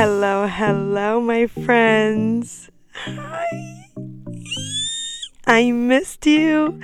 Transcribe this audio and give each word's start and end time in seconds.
Hello, 0.00 0.46
hello, 0.46 1.20
my 1.20 1.48
friends. 1.48 2.70
Hi. 2.92 3.90
I 5.44 5.72
missed 5.72 6.24
you. 6.24 6.80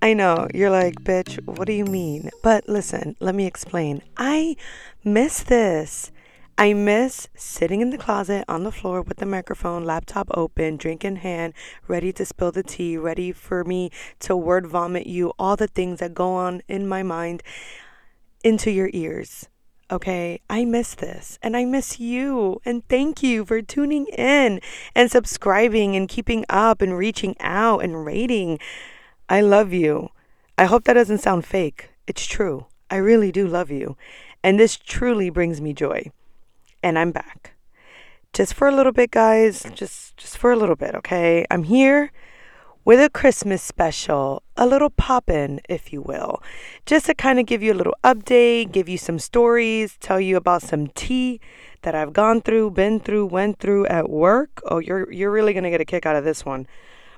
I 0.00 0.14
know, 0.14 0.48
you're 0.54 0.70
like, 0.70 0.94
bitch, 1.04 1.44
what 1.44 1.66
do 1.66 1.74
you 1.74 1.84
mean? 1.84 2.30
But 2.42 2.66
listen, 2.66 3.16
let 3.20 3.34
me 3.34 3.44
explain. 3.44 4.00
I 4.16 4.56
miss 5.04 5.42
this. 5.42 6.10
I 6.56 6.72
miss 6.72 7.28
sitting 7.34 7.82
in 7.82 7.90
the 7.90 7.98
closet 7.98 8.46
on 8.48 8.64
the 8.64 8.72
floor 8.72 9.02
with 9.02 9.18
the 9.18 9.26
microphone, 9.26 9.84
laptop 9.84 10.28
open, 10.30 10.78
drink 10.78 11.04
in 11.04 11.16
hand, 11.16 11.52
ready 11.86 12.14
to 12.14 12.24
spill 12.24 12.50
the 12.50 12.62
tea, 12.62 12.96
ready 12.96 13.30
for 13.30 13.62
me 13.62 13.90
to 14.20 14.34
word 14.34 14.66
vomit 14.66 15.06
you 15.06 15.34
all 15.38 15.56
the 15.56 15.68
things 15.68 16.00
that 16.00 16.14
go 16.14 16.32
on 16.32 16.62
in 16.66 16.88
my 16.88 17.02
mind 17.02 17.42
into 18.42 18.70
your 18.70 18.88
ears. 18.94 19.50
Okay, 19.90 20.42
I 20.50 20.66
miss 20.66 20.94
this 20.94 21.38
and 21.42 21.56
I 21.56 21.64
miss 21.64 21.98
you. 21.98 22.60
And 22.64 22.86
thank 22.88 23.22
you 23.22 23.46
for 23.46 23.62
tuning 23.62 24.06
in 24.08 24.60
and 24.94 25.10
subscribing 25.10 25.96
and 25.96 26.08
keeping 26.08 26.44
up 26.50 26.82
and 26.82 26.96
reaching 26.96 27.36
out 27.40 27.82
and 27.82 28.04
rating. 28.04 28.58
I 29.30 29.40
love 29.40 29.72
you. 29.72 30.10
I 30.58 30.66
hope 30.66 30.84
that 30.84 30.94
doesn't 30.94 31.18
sound 31.18 31.46
fake. 31.46 31.88
It's 32.06 32.26
true. 32.26 32.66
I 32.90 32.96
really 32.96 33.32
do 33.32 33.46
love 33.46 33.70
you. 33.70 33.96
And 34.42 34.60
this 34.60 34.76
truly 34.76 35.30
brings 35.30 35.60
me 35.60 35.72
joy. 35.72 36.10
And 36.82 36.98
I'm 36.98 37.10
back. 37.10 37.54
Just 38.34 38.52
for 38.52 38.68
a 38.68 38.74
little 38.74 38.92
bit, 38.92 39.10
guys. 39.10 39.64
Just 39.74 40.18
just 40.18 40.36
for 40.36 40.52
a 40.52 40.56
little 40.56 40.76
bit, 40.76 40.94
okay? 40.96 41.46
I'm 41.50 41.62
here 41.62 42.12
with 42.88 42.98
a 42.98 43.10
Christmas 43.10 43.60
special, 43.60 44.42
a 44.56 44.66
little 44.66 44.88
pop 44.88 45.28
in, 45.28 45.60
if 45.68 45.92
you 45.92 46.00
will, 46.00 46.42
just 46.86 47.04
to 47.04 47.12
kind 47.12 47.38
of 47.38 47.44
give 47.44 47.62
you 47.62 47.70
a 47.70 47.76
little 47.76 47.94
update, 48.02 48.72
give 48.72 48.88
you 48.88 48.96
some 48.96 49.18
stories, 49.18 49.98
tell 50.00 50.18
you 50.18 50.38
about 50.38 50.62
some 50.62 50.86
tea 50.86 51.38
that 51.82 51.94
I've 51.94 52.14
gone 52.14 52.40
through, 52.40 52.70
been 52.70 52.98
through, 52.98 53.26
went 53.26 53.58
through 53.58 53.84
at 53.88 54.08
work. 54.08 54.62
Oh, 54.64 54.78
you're 54.78 55.12
you're 55.12 55.30
really 55.30 55.52
gonna 55.52 55.68
get 55.68 55.82
a 55.82 55.84
kick 55.84 56.06
out 56.06 56.16
of 56.16 56.24
this 56.24 56.46
one. 56.46 56.66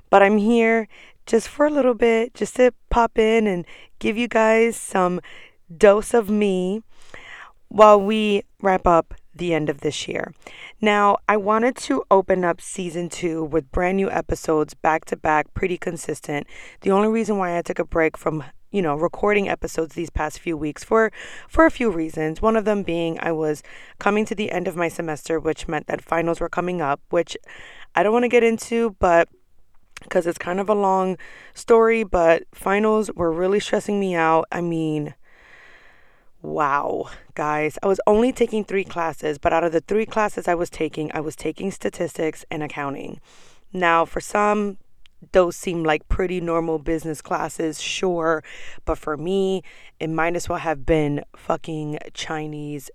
But 0.09 0.21
I'm 0.21 0.39
here 0.39 0.89
just 1.25 1.47
for 1.47 1.67
a 1.67 1.71
little 1.71 1.93
bit, 1.93 2.33
just 2.33 2.57
to 2.57 2.73
pop 2.89 3.17
in 3.17 3.47
and 3.47 3.63
give 3.99 4.17
you 4.17 4.27
guys 4.27 4.75
some 4.75 5.21
dose 5.77 6.13
of 6.13 6.29
me 6.29 6.83
while 7.69 8.01
we 8.01 8.43
wrap 8.61 8.85
up 8.85 9.13
the 9.33 9.53
end 9.53 9.69
of 9.69 9.81
this 9.81 10.07
year. 10.07 10.33
Now, 10.81 11.17
I 11.27 11.37
wanted 11.37 11.75
to 11.77 12.03
open 12.11 12.43
up 12.43 12.61
season 12.61 13.09
two 13.09 13.43
with 13.43 13.71
brand 13.71 13.97
new 13.97 14.09
episodes 14.09 14.73
back 14.73 15.05
to 15.05 15.15
back, 15.15 15.53
pretty 15.53 15.77
consistent. 15.77 16.47
The 16.81 16.91
only 16.91 17.07
reason 17.07 17.37
why 17.37 17.57
I 17.57 17.61
took 17.61 17.79
a 17.79 17.85
break 17.85 18.17
from 18.17 18.43
you 18.71 18.81
know 18.81 18.95
recording 18.95 19.49
episodes 19.49 19.95
these 19.95 20.09
past 20.09 20.39
few 20.39 20.55
weeks 20.55 20.83
for 20.83 21.11
for 21.47 21.65
a 21.65 21.71
few 21.71 21.91
reasons 21.91 22.41
one 22.41 22.55
of 22.55 22.63
them 22.63 22.83
being 22.83 23.19
i 23.19 23.31
was 23.31 23.61
coming 23.99 24.23
to 24.23 24.33
the 24.33 24.49
end 24.49 24.65
of 24.65 24.77
my 24.77 24.87
semester 24.87 25.39
which 25.39 25.67
meant 25.67 25.87
that 25.87 26.01
finals 26.01 26.39
were 26.39 26.47
coming 26.47 26.81
up 26.81 27.01
which 27.09 27.35
i 27.95 28.01
don't 28.01 28.13
want 28.13 28.23
to 28.23 28.29
get 28.29 28.43
into 28.43 28.95
but 28.99 29.27
because 30.01 30.25
it's 30.25 30.37
kind 30.37 30.59
of 30.59 30.69
a 30.69 30.73
long 30.73 31.17
story 31.53 32.03
but 32.03 32.43
finals 32.53 33.11
were 33.13 33.31
really 33.31 33.59
stressing 33.59 33.99
me 33.99 34.15
out 34.15 34.45
i 34.51 34.61
mean 34.61 35.13
Wow, 36.43 37.11
guys, 37.35 37.77
I 37.83 37.87
was 37.87 38.01
only 38.07 38.31
taking 38.31 38.63
three 38.63 38.83
classes, 38.83 39.37
but 39.37 39.53
out 39.53 39.63
of 39.63 39.73
the 39.73 39.81
three 39.81 40.07
classes 40.07 40.47
I 40.47 40.55
was 40.55 40.71
taking, 40.71 41.11
I 41.13 41.19
was 41.19 41.35
taking 41.35 41.69
statistics 41.69 42.43
and 42.49 42.63
accounting. 42.63 43.21
Now, 43.71 44.05
for 44.05 44.19
some, 44.19 44.79
those 45.33 45.55
seem 45.55 45.83
like 45.83 46.09
pretty 46.09 46.41
normal 46.41 46.79
business 46.79 47.21
classes, 47.21 47.79
sure, 47.79 48.43
but 48.85 48.97
for 48.97 49.17
me, 49.17 49.61
it 49.99 50.09
might 50.09 50.35
as 50.35 50.49
well 50.49 50.57
have 50.57 50.83
been 50.83 51.23
fucking 51.35 51.99
Chinese 52.15 52.89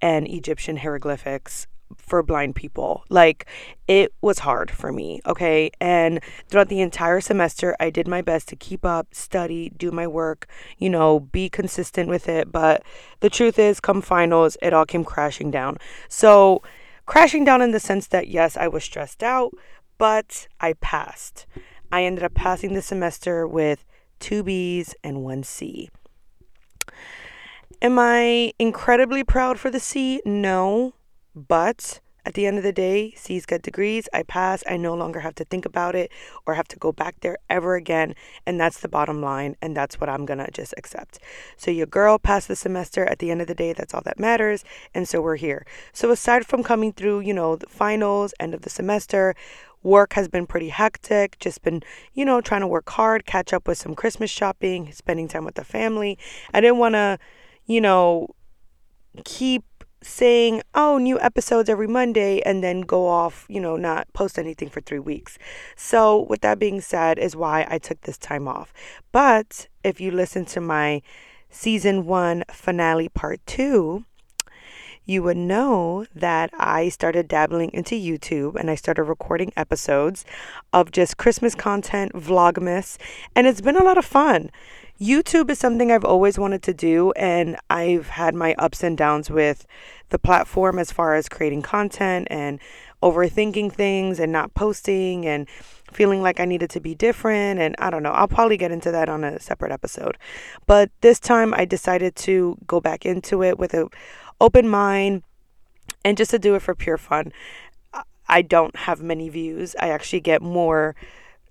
and 0.00 0.28
Egyptian 0.28 0.76
hieroglyphics 0.76 1.66
for 1.98 2.22
blind 2.22 2.54
people. 2.54 3.04
Like 3.08 3.46
it 3.86 4.12
was 4.20 4.40
hard 4.40 4.70
for 4.70 4.92
me, 4.92 5.20
okay? 5.26 5.70
And 5.80 6.20
throughout 6.48 6.68
the 6.68 6.80
entire 6.80 7.20
semester, 7.20 7.76
I 7.78 7.90
did 7.90 8.08
my 8.08 8.22
best 8.22 8.48
to 8.48 8.56
keep 8.56 8.84
up, 8.84 9.14
study, 9.14 9.70
do 9.76 9.90
my 9.90 10.06
work, 10.06 10.46
you 10.78 10.88
know, 10.88 11.20
be 11.20 11.48
consistent 11.48 12.08
with 12.08 12.28
it, 12.28 12.50
but 12.50 12.82
the 13.20 13.30
truth 13.30 13.58
is 13.58 13.80
come 13.80 14.00
finals, 14.00 14.56
it 14.62 14.72
all 14.72 14.86
came 14.86 15.04
crashing 15.04 15.50
down. 15.50 15.76
So, 16.08 16.62
crashing 17.06 17.44
down 17.44 17.60
in 17.60 17.72
the 17.72 17.80
sense 17.80 18.06
that 18.08 18.28
yes, 18.28 18.56
I 18.56 18.68
was 18.68 18.84
stressed 18.84 19.22
out, 19.22 19.52
but 19.98 20.48
I 20.60 20.74
passed. 20.74 21.46
I 21.92 22.04
ended 22.04 22.24
up 22.24 22.34
passing 22.34 22.74
the 22.74 22.82
semester 22.82 23.46
with 23.46 23.84
2 24.20 24.42
Bs 24.42 24.94
and 25.04 25.22
1 25.22 25.42
C. 25.42 25.90
Am 27.82 27.98
I 27.98 28.52
incredibly 28.58 29.22
proud 29.22 29.58
for 29.58 29.70
the 29.70 29.80
C? 29.80 30.20
No. 30.24 30.94
But 31.34 32.00
at 32.26 32.34
the 32.34 32.46
end 32.46 32.56
of 32.56 32.64
the 32.64 32.72
day, 32.72 33.12
C's 33.16 33.44
get 33.44 33.62
degrees. 33.62 34.08
I 34.14 34.22
pass. 34.22 34.64
I 34.66 34.78
no 34.78 34.94
longer 34.94 35.20
have 35.20 35.34
to 35.36 35.44
think 35.44 35.66
about 35.66 35.94
it 35.94 36.10
or 36.46 36.54
have 36.54 36.68
to 36.68 36.78
go 36.78 36.90
back 36.90 37.20
there 37.20 37.36
ever 37.50 37.74
again. 37.74 38.14
And 38.46 38.58
that's 38.58 38.80
the 38.80 38.88
bottom 38.88 39.20
line. 39.20 39.56
And 39.60 39.76
that's 39.76 40.00
what 40.00 40.08
I'm 40.08 40.24
going 40.24 40.38
to 40.38 40.50
just 40.50 40.72
accept. 40.78 41.18
So, 41.58 41.70
your 41.70 41.86
girl 41.86 42.18
passed 42.18 42.48
the 42.48 42.56
semester. 42.56 43.04
At 43.04 43.18
the 43.18 43.30
end 43.30 43.42
of 43.42 43.46
the 43.46 43.54
day, 43.54 43.74
that's 43.74 43.92
all 43.92 44.02
that 44.04 44.18
matters. 44.18 44.64
And 44.94 45.06
so, 45.06 45.20
we're 45.20 45.36
here. 45.36 45.66
So, 45.92 46.10
aside 46.10 46.46
from 46.46 46.62
coming 46.62 46.92
through, 46.92 47.20
you 47.20 47.34
know, 47.34 47.56
the 47.56 47.66
finals, 47.66 48.32
end 48.40 48.54
of 48.54 48.62
the 48.62 48.70
semester, 48.70 49.34
work 49.82 50.14
has 50.14 50.28
been 50.28 50.46
pretty 50.46 50.70
hectic. 50.70 51.38
Just 51.40 51.62
been, 51.62 51.82
you 52.14 52.24
know, 52.24 52.40
trying 52.40 52.62
to 52.62 52.66
work 52.66 52.88
hard, 52.88 53.26
catch 53.26 53.52
up 53.52 53.68
with 53.68 53.76
some 53.76 53.94
Christmas 53.94 54.30
shopping, 54.30 54.90
spending 54.92 55.28
time 55.28 55.44
with 55.44 55.56
the 55.56 55.64
family. 55.64 56.18
I 56.54 56.62
didn't 56.62 56.78
want 56.78 56.94
to, 56.94 57.18
you 57.66 57.82
know, 57.82 58.34
keep 59.24 59.62
saying, 60.04 60.62
oh, 60.74 60.98
new 60.98 61.18
episodes 61.20 61.68
every 61.68 61.86
Monday, 61.88 62.40
and 62.42 62.62
then 62.62 62.82
go 62.82 63.08
off, 63.08 63.46
you 63.48 63.60
know, 63.60 63.76
not 63.76 64.12
post 64.12 64.38
anything 64.38 64.68
for 64.68 64.80
three 64.80 64.98
weeks. 64.98 65.38
So, 65.76 66.26
with 66.28 66.42
that 66.42 66.58
being 66.58 66.80
said, 66.80 67.18
is 67.18 67.34
why 67.34 67.66
I 67.68 67.78
took 67.78 68.02
this 68.02 68.18
time 68.18 68.46
off. 68.46 68.72
But 69.12 69.68
if 69.82 70.00
you 70.00 70.10
listen 70.10 70.44
to 70.46 70.60
my 70.60 71.02
season 71.50 72.04
one 72.04 72.44
finale 72.50 73.08
part 73.08 73.40
two, 73.46 74.04
you 75.06 75.22
would 75.22 75.36
know 75.36 76.06
that 76.14 76.50
I 76.54 76.88
started 76.88 77.28
dabbling 77.28 77.70
into 77.74 77.94
YouTube 77.94 78.56
and 78.56 78.70
I 78.70 78.74
started 78.74 79.02
recording 79.02 79.52
episodes 79.56 80.24
of 80.72 80.90
just 80.90 81.18
Christmas 81.18 81.54
content, 81.54 82.12
Vlogmas, 82.14 82.96
and 83.34 83.46
it's 83.46 83.60
been 83.60 83.76
a 83.76 83.84
lot 83.84 83.98
of 83.98 84.04
fun. 84.04 84.50
YouTube 85.00 85.50
is 85.50 85.58
something 85.58 85.90
I've 85.90 86.04
always 86.04 86.38
wanted 86.38 86.62
to 86.62 86.72
do, 86.72 87.10
and 87.12 87.56
I've 87.68 88.10
had 88.10 88.34
my 88.34 88.54
ups 88.58 88.84
and 88.84 88.96
downs 88.96 89.28
with 89.28 89.66
the 90.10 90.18
platform 90.18 90.78
as 90.78 90.92
far 90.92 91.14
as 91.14 91.28
creating 91.28 91.62
content 91.62 92.28
and 92.30 92.60
overthinking 93.02 93.72
things 93.72 94.18
and 94.18 94.32
not 94.32 94.54
posting 94.54 95.26
and 95.26 95.48
feeling 95.92 96.22
like 96.22 96.40
I 96.40 96.44
needed 96.44 96.70
to 96.70 96.80
be 96.80 96.94
different. 96.94 97.60
And 97.60 97.74
I 97.78 97.90
don't 97.90 98.02
know, 98.02 98.12
I'll 98.12 98.28
probably 98.28 98.56
get 98.56 98.72
into 98.72 98.90
that 98.92 99.08
on 99.08 99.24
a 99.24 99.38
separate 99.38 99.72
episode. 99.72 100.16
But 100.66 100.90
this 101.02 101.20
time 101.20 101.52
I 101.54 101.64
decided 101.64 102.16
to 102.16 102.56
go 102.66 102.80
back 102.80 103.04
into 103.04 103.42
it 103.42 103.58
with 103.58 103.74
an 103.74 103.88
open 104.40 104.68
mind 104.68 105.22
and 106.04 106.16
just 106.16 106.30
to 106.30 106.38
do 106.38 106.54
it 106.54 106.62
for 106.62 106.74
pure 106.74 106.98
fun. 106.98 107.32
I 108.26 108.40
don't 108.40 108.74
have 108.74 109.02
many 109.02 109.28
views, 109.28 109.76
I 109.78 109.90
actually 109.90 110.20
get 110.20 110.40
more 110.40 110.96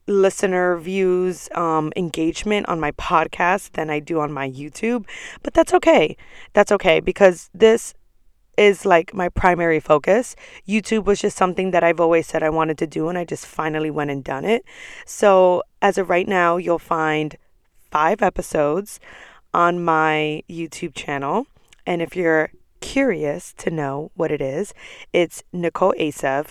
listener 0.07 0.77
views 0.77 1.49
um, 1.53 1.93
engagement 1.95 2.67
on 2.67 2.79
my 2.79 2.91
podcast 2.93 3.73
than 3.73 3.89
I 3.89 3.99
do 3.99 4.19
on 4.19 4.33
my 4.33 4.49
YouTube. 4.49 5.05
But 5.43 5.53
that's 5.53 5.73
okay. 5.73 6.17
That's 6.53 6.71
okay 6.71 6.99
because 6.99 7.49
this 7.53 7.93
is 8.57 8.85
like 8.85 9.13
my 9.13 9.29
primary 9.29 9.79
focus. 9.79 10.35
YouTube 10.67 11.05
was 11.05 11.21
just 11.21 11.37
something 11.37 11.71
that 11.71 11.83
I've 11.83 11.99
always 11.99 12.27
said 12.27 12.43
I 12.43 12.49
wanted 12.49 12.77
to 12.79 12.87
do, 12.87 13.09
and 13.09 13.17
I 13.17 13.25
just 13.25 13.45
finally 13.45 13.91
went 13.91 14.11
and 14.11 14.23
done 14.23 14.45
it. 14.45 14.63
So, 15.05 15.63
as 15.81 15.97
of 15.97 16.09
right 16.09 16.27
now, 16.27 16.57
you'll 16.57 16.79
find 16.79 17.35
five 17.91 18.21
episodes 18.21 18.99
on 19.53 19.83
my 19.83 20.43
YouTube 20.49 20.95
channel. 20.95 21.45
And 21.85 22.01
if 22.01 22.15
you're 22.15 22.51
curious 22.81 23.53
to 23.53 23.69
know 23.69 24.11
what 24.15 24.31
it 24.31 24.41
is, 24.41 24.73
it's 25.11 25.43
Nicole 25.51 25.93
Asev. 25.99 26.47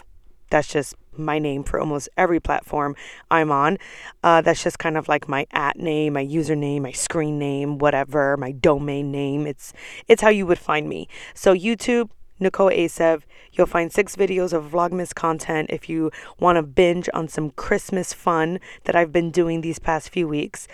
That's 0.51 0.69
just 0.69 0.95
my 1.17 1.39
name 1.39 1.65
for 1.65 1.81
almost 1.81 2.09
every 2.17 2.41
platform 2.41 2.97
I'm 3.31 3.51
on. 3.51 3.79
Uh, 4.23 4.41
that's 4.41 4.63
just 4.63 4.79
kind 4.79 4.97
of 4.97 5.09
like 5.09 5.29
my 5.29 5.47
at 5.53 5.79
name, 5.79 6.15
my 6.15 6.25
username, 6.25 6.83
my 6.83 6.93
screen 6.93 7.39
name, 7.39 7.79
whatever, 7.79 8.37
my 8.37 8.53
domain 8.53 9.11
name. 9.11 9.47
It's 9.47 9.73
it's 10.09 10.23
how 10.23 10.31
you 10.31 10.47
would 10.47 10.59
find 10.59 10.89
me. 10.89 11.09
So 11.35 11.55
YouTube, 11.55 12.11
Nicole 12.39 12.71
Asev. 12.71 13.23
You'll 13.53 13.67
find 13.67 13.93
six 13.93 14.17
videos 14.17 14.53
of 14.53 14.73
Vlogmas 14.73 15.15
content 15.15 15.71
if 15.71 15.89
you 15.89 16.11
want 16.41 16.57
to 16.57 16.63
binge 16.63 17.09
on 17.13 17.29
some 17.29 17.51
Christmas 17.51 18.13
fun 18.13 18.59
that 18.85 18.97
I've 18.97 19.13
been 19.13 19.31
doing 19.31 19.61
these 19.61 19.79
past 19.79 20.09
few 20.09 20.27
weeks. 20.27 20.67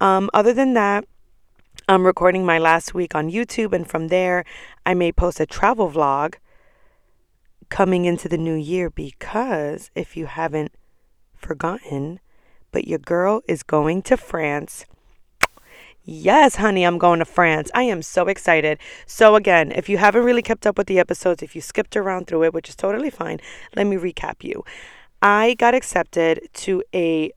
Um, 0.00 0.30
other 0.34 0.52
than 0.52 0.74
that, 0.74 1.04
I'm 1.88 2.06
recording 2.06 2.44
my 2.44 2.58
last 2.58 2.94
week 2.94 3.14
on 3.14 3.30
YouTube, 3.30 3.72
and 3.72 3.88
from 3.88 4.08
there, 4.08 4.44
I 4.86 4.94
may 4.94 5.12
post 5.12 5.38
a 5.38 5.46
travel 5.46 5.90
vlog 5.90 6.36
coming 7.68 8.04
into 8.04 8.28
the 8.28 8.38
new 8.38 8.54
year 8.54 8.90
because 8.90 9.90
if 9.94 10.16
you 10.16 10.26
haven't 10.26 10.72
forgotten, 11.34 12.20
but 12.72 12.86
your 12.86 12.98
girl 12.98 13.42
is 13.46 13.62
going 13.62 14.02
to 14.02 14.16
France. 14.16 14.86
Yes, 16.06 16.56
honey, 16.56 16.84
I'm 16.84 16.98
going 16.98 17.20
to 17.20 17.24
France. 17.24 17.70
I 17.74 17.84
am 17.84 18.02
so 18.02 18.26
excited. 18.26 18.78
So, 19.06 19.36
again, 19.36 19.72
if 19.72 19.88
you 19.88 19.96
haven't 19.96 20.24
really 20.24 20.42
kept 20.42 20.66
up 20.66 20.76
with 20.76 20.86
the 20.86 20.98
episodes, 20.98 21.42
if 21.42 21.54
you 21.54 21.62
skipped 21.62 21.96
around 21.96 22.26
through 22.26 22.44
it, 22.44 22.52
which 22.52 22.68
is 22.68 22.76
totally 22.76 23.08
fine, 23.08 23.40
let 23.74 23.86
me 23.86 23.96
recap 23.96 24.44
you. 24.44 24.64
I 25.22 25.54
got 25.54 25.74
accepted 25.74 26.48
to 26.52 26.82
a 26.94 27.32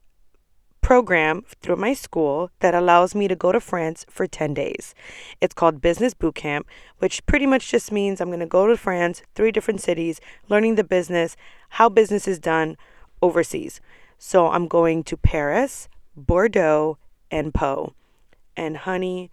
program 0.88 1.44
through 1.62 1.76
my 1.76 1.94
school 1.94 2.50
that 2.62 2.74
allows 2.74 3.14
me 3.14 3.28
to 3.28 3.36
go 3.36 3.52
to 3.52 3.60
France 3.60 4.06
for 4.10 4.26
10 4.26 4.54
days. 4.54 4.96
It's 5.42 5.54
called 5.54 5.82
Business 5.82 6.14
Boot 6.14 6.36
Camp, 6.36 6.66
which 7.00 7.26
pretty 7.26 7.46
much 7.46 7.70
just 7.70 7.92
means 7.92 8.22
I'm 8.22 8.30
going 8.30 8.40
to 8.40 8.46
go 8.46 8.68
to 8.68 8.78
France, 8.78 9.22
three 9.36 9.52
different 9.52 9.82
cities, 9.82 10.22
learning 10.48 10.76
the 10.76 10.86
business, 10.86 11.36
how 11.72 11.90
business 11.90 12.26
is 12.26 12.40
done 12.40 12.78
overseas. 13.22 13.82
So 14.18 14.48
I'm 14.48 14.70
going 14.70 15.04
to 15.04 15.18
Paris, 15.18 15.90
Bordeaux, 16.16 16.98
and 17.30 17.54
Pau. 17.54 17.92
And 18.56 18.78
honey, 18.78 19.30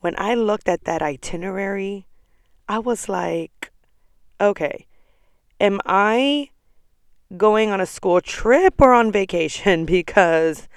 when 0.00 0.14
I 0.18 0.34
looked 0.34 0.68
at 0.68 0.84
that 0.84 1.00
itinerary, 1.00 2.06
I 2.68 2.80
was 2.80 3.08
like, 3.08 3.72
okay, 4.42 4.86
am 5.58 5.80
I 5.86 6.50
going 7.36 7.70
on 7.70 7.80
a 7.80 7.86
school 7.86 8.20
trip 8.20 8.80
or 8.80 8.92
on 8.94 9.12
vacation 9.12 9.84
because 9.96 10.68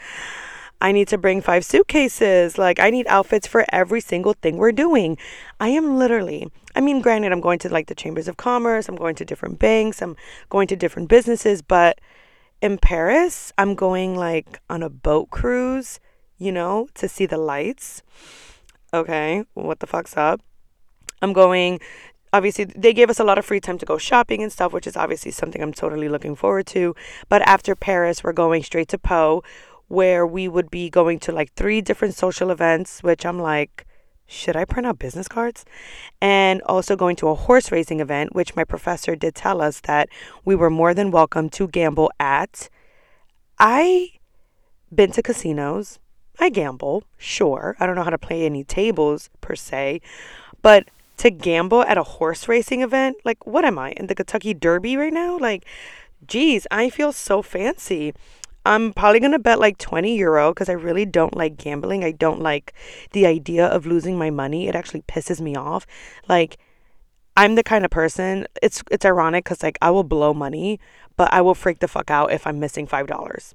I 0.81 0.91
need 0.91 1.07
to 1.09 1.17
bring 1.17 1.41
five 1.41 1.63
suitcases. 1.63 2.57
Like, 2.57 2.79
I 2.79 2.89
need 2.89 3.05
outfits 3.07 3.47
for 3.47 3.65
every 3.69 4.01
single 4.01 4.33
thing 4.33 4.57
we're 4.57 4.71
doing. 4.71 5.17
I 5.59 5.69
am 5.69 5.97
literally, 5.97 6.51
I 6.75 6.81
mean, 6.81 7.01
granted, 7.01 7.31
I'm 7.31 7.41
going 7.41 7.59
to 7.59 7.69
like 7.69 7.87
the 7.87 7.95
chambers 7.95 8.27
of 8.27 8.37
commerce, 8.37 8.89
I'm 8.89 8.95
going 8.95 9.15
to 9.15 9.25
different 9.25 9.59
banks, 9.59 10.01
I'm 10.01 10.15
going 10.49 10.67
to 10.67 10.75
different 10.75 11.07
businesses, 11.07 11.61
but 11.61 12.01
in 12.61 12.77
Paris, 12.77 13.53
I'm 13.57 13.75
going 13.75 14.15
like 14.15 14.59
on 14.69 14.83
a 14.83 14.89
boat 14.89 15.29
cruise, 15.29 15.99
you 16.37 16.51
know, 16.51 16.87
to 16.95 17.07
see 17.07 17.25
the 17.25 17.37
lights. 17.37 18.01
Okay, 18.93 19.43
what 19.53 19.79
the 19.79 19.87
fuck's 19.87 20.17
up? 20.17 20.41
I'm 21.21 21.33
going 21.33 21.79
obviously 22.33 22.65
they 22.65 22.93
gave 22.93 23.09
us 23.09 23.19
a 23.19 23.23
lot 23.23 23.37
of 23.37 23.45
free 23.45 23.59
time 23.59 23.77
to 23.77 23.85
go 23.85 23.97
shopping 23.97 24.41
and 24.41 24.51
stuff, 24.51 24.73
which 24.73 24.87
is 24.87 24.97
obviously 24.97 25.31
something 25.31 25.61
I'm 25.61 25.73
totally 25.73 26.09
looking 26.09 26.35
forward 26.35 26.67
to. 26.67 26.95
But 27.29 27.41
after 27.43 27.75
Paris, 27.75 28.23
we're 28.23 28.33
going 28.33 28.63
straight 28.63 28.87
to 28.89 28.97
Pau, 28.97 29.41
where 29.87 30.25
we 30.25 30.47
would 30.47 30.71
be 30.71 30.89
going 30.89 31.19
to 31.19 31.31
like 31.31 31.53
three 31.53 31.81
different 31.81 32.15
social 32.15 32.49
events, 32.49 33.03
which 33.03 33.25
I'm 33.25 33.39
like, 33.39 33.85
should 34.25 34.55
I 34.55 34.63
print 34.63 34.87
out 34.87 34.97
business 34.97 35.27
cards? 35.27 35.65
And 36.21 36.61
also 36.61 36.95
going 36.95 37.17
to 37.17 37.27
a 37.27 37.35
horse 37.35 37.71
racing 37.71 37.99
event, 37.99 38.33
which 38.33 38.55
my 38.55 38.63
professor 38.63 39.15
did 39.15 39.35
tell 39.35 39.61
us 39.61 39.81
that 39.81 40.07
we 40.45 40.55
were 40.55 40.69
more 40.69 40.93
than 40.93 41.11
welcome 41.11 41.49
to 41.49 41.67
gamble 41.67 42.09
at. 42.19 42.69
I 43.59 44.11
been 44.93 45.11
to 45.11 45.21
casinos. 45.21 45.99
I 46.39 46.49
gamble, 46.49 47.03
sure. 47.17 47.75
I 47.79 47.85
don't 47.85 47.95
know 47.95 48.03
how 48.03 48.09
to 48.09 48.17
play 48.17 48.45
any 48.45 48.63
tables 48.63 49.29
per 49.41 49.55
se, 49.55 50.01
but 50.61 50.87
to 51.21 51.29
gamble 51.29 51.83
at 51.83 51.99
a 51.99 52.03
horse 52.03 52.47
racing 52.47 52.81
event. 52.81 53.15
Like, 53.23 53.45
what 53.45 53.63
am 53.63 53.77
I 53.77 53.91
in 53.91 54.07
the 54.07 54.15
Kentucky 54.15 54.55
Derby 54.55 54.97
right 54.97 55.13
now? 55.13 55.37
Like, 55.37 55.65
geez, 56.25 56.65
I 56.71 56.89
feel 56.89 57.11
so 57.11 57.43
fancy. 57.43 58.15
I'm 58.65 58.91
probably 58.91 59.19
going 59.19 59.31
to 59.31 59.39
bet 59.39 59.59
like 59.59 59.77
20 59.77 60.17
euro 60.17 60.51
because 60.51 60.67
I 60.67 60.73
really 60.73 61.05
don't 61.05 61.37
like 61.37 61.57
gambling. 61.57 62.03
I 62.03 62.11
don't 62.11 62.41
like 62.41 62.73
the 63.11 63.27
idea 63.27 63.67
of 63.67 63.85
losing 63.85 64.17
my 64.17 64.31
money. 64.31 64.67
It 64.67 64.75
actually 64.75 65.03
pisses 65.03 65.39
me 65.39 65.55
off. 65.55 65.85
Like, 66.27 66.57
I'm 67.37 67.53
the 67.53 67.63
kind 67.63 67.85
of 67.85 67.91
person, 67.91 68.47
it's 68.61 68.83
it's 68.91 69.05
ironic 69.05 69.45
cuz 69.45 69.63
like 69.63 69.77
I 69.81 69.89
will 69.91 70.03
blow 70.03 70.33
money, 70.33 70.79
but 71.17 71.31
I 71.31 71.41
will 71.41 71.55
freak 71.55 71.79
the 71.79 71.87
fuck 71.87 72.11
out 72.11 72.33
if 72.33 72.45
I'm 72.45 72.59
missing 72.59 72.87
$5. 72.87 73.53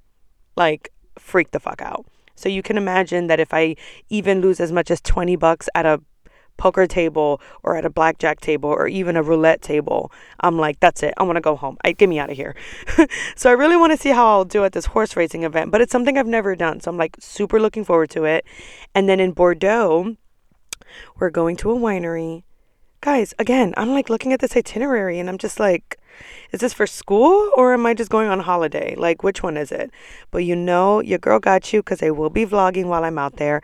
Like 0.56 0.92
freak 1.18 1.50
the 1.50 1.60
fuck 1.60 1.82
out. 1.82 2.06
So 2.36 2.48
you 2.48 2.62
can 2.62 2.78
imagine 2.78 3.26
that 3.26 3.40
if 3.40 3.52
I 3.52 3.74
even 4.08 4.40
lose 4.40 4.60
as 4.60 4.72
much 4.72 4.90
as 4.90 5.00
20 5.00 5.36
bucks 5.36 5.68
at 5.74 5.84
a 5.84 6.00
poker 6.56 6.87
table 6.87 7.41
or 7.62 7.76
at 7.76 7.85
a 7.85 7.91
blackjack 7.91 8.41
table 8.41 8.70
or 8.70 8.88
even 8.88 9.17
a 9.17 9.23
roulette 9.23 9.62
table, 9.62 10.11
I'm 10.41 10.58
like, 10.58 10.81
that's 10.81 11.03
it. 11.03 11.14
I 11.17 11.23
want 11.23 11.37
to 11.37 11.41
go 11.41 11.56
home. 11.56 11.76
I 11.85 11.93
get 11.93 12.08
me 12.08 12.19
out 12.19 12.31
of 12.31 12.37
here. 12.37 12.55
so 13.37 13.50
I 13.50 13.53
really 13.53 13.76
want 13.76 13.93
to 13.93 13.99
see 13.99 14.11
how 14.11 14.26
I'll 14.26 14.44
do 14.44 14.64
at 14.64 14.73
this 14.73 14.87
horse 14.87 15.17
racing 15.17 15.44
event, 15.44 15.70
but 15.70 15.81
it's 15.81 15.93
something 15.93 16.17
I've 16.19 16.26
never 16.26 16.56
done. 16.56 16.81
So 16.81 16.91
I'm 16.91 16.97
like 16.97 17.17
super 17.20 17.61
looking 17.61 17.85
forward 17.85 18.11
to 18.11 18.25
it. 18.25 18.44
And 18.94 19.08
then 19.08 19.20
in 19.20 19.32
Bordeaux, 19.32 20.17
we're 21.19 21.31
going 21.31 21.56
to 21.58 21.70
a 21.70 21.76
winery. 21.76 22.43
Guys, 23.06 23.32
again, 23.38 23.73
I'm 23.76 23.93
like 23.93 24.11
looking 24.11 24.32
at 24.32 24.41
this 24.41 24.56
itinerary 24.56 25.20
and 25.20 25.29
I'm 25.29 25.38
just 25.38 25.61
like, 25.61 25.97
is 26.50 26.58
this 26.58 26.73
for 26.73 26.88
school 26.88 27.53
or 27.56 27.73
am 27.73 27.87
I 27.87 27.94
just 27.94 28.11
going 28.11 28.29
on 28.29 28.41
holiday? 28.41 28.97
Like, 28.97 29.23
which 29.23 29.44
one 29.44 29.56
is 29.56 29.70
it? 29.70 29.93
But 30.32 30.38
you 30.38 30.56
know, 30.56 31.00
your 31.00 31.20
girl 31.20 31.38
got 31.38 31.73
you 31.73 31.85
because 31.85 32.03
I 32.03 32.11
will 32.11 32.31
be 32.31 32.44
vlogging 32.44 32.87
while 32.87 33.05
I'm 33.05 33.17
out 33.17 33.37
there. 33.37 33.62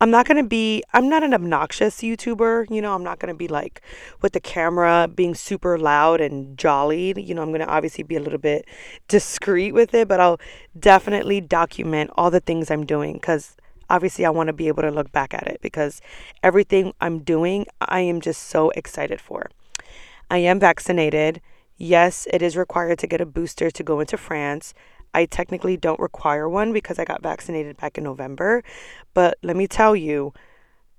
I'm 0.00 0.12
not 0.12 0.28
going 0.28 0.40
to 0.40 0.48
be, 0.48 0.84
I'm 0.92 1.08
not 1.08 1.24
an 1.24 1.34
obnoxious 1.34 2.02
YouTuber. 2.02 2.70
You 2.70 2.80
know, 2.80 2.94
I'm 2.94 3.02
not 3.02 3.18
going 3.18 3.34
to 3.34 3.36
be 3.36 3.48
like 3.48 3.82
with 4.22 4.32
the 4.32 4.38
camera 4.38 5.10
being 5.12 5.34
super 5.34 5.76
loud 5.76 6.20
and 6.20 6.56
jolly. 6.56 7.20
You 7.20 7.34
know, 7.34 7.42
I'm 7.42 7.50
going 7.50 7.62
to 7.62 7.66
obviously 7.66 8.04
be 8.04 8.14
a 8.14 8.20
little 8.20 8.38
bit 8.38 8.64
discreet 9.08 9.72
with 9.72 9.92
it, 9.92 10.06
but 10.06 10.20
I'll 10.20 10.38
definitely 10.78 11.40
document 11.40 12.12
all 12.14 12.30
the 12.30 12.38
things 12.38 12.70
I'm 12.70 12.86
doing 12.86 13.14
because 13.14 13.56
obviously 13.94 14.26
I 14.26 14.30
want 14.30 14.48
to 14.48 14.52
be 14.52 14.66
able 14.66 14.82
to 14.82 14.90
look 14.90 15.12
back 15.12 15.32
at 15.32 15.46
it 15.46 15.60
because 15.62 16.02
everything 16.42 16.92
I'm 17.00 17.20
doing, 17.20 17.66
I 17.80 18.00
am 18.00 18.20
just 18.20 18.42
so 18.42 18.70
excited 18.70 19.20
for. 19.20 19.50
I 20.28 20.38
am 20.38 20.58
vaccinated. 20.58 21.40
Yes, 21.76 22.26
it 22.32 22.42
is 22.42 22.56
required 22.56 22.98
to 22.98 23.06
get 23.06 23.20
a 23.20 23.26
booster 23.26 23.70
to 23.70 23.82
go 23.84 24.00
into 24.00 24.16
France. 24.16 24.74
I 25.14 25.26
technically 25.26 25.76
don't 25.76 26.00
require 26.00 26.48
one 26.48 26.72
because 26.72 26.98
I 26.98 27.04
got 27.04 27.22
vaccinated 27.22 27.76
back 27.76 27.96
in 27.96 28.02
November. 28.02 28.64
But 29.14 29.38
let 29.44 29.54
me 29.54 29.68
tell 29.68 29.94
you, 29.94 30.32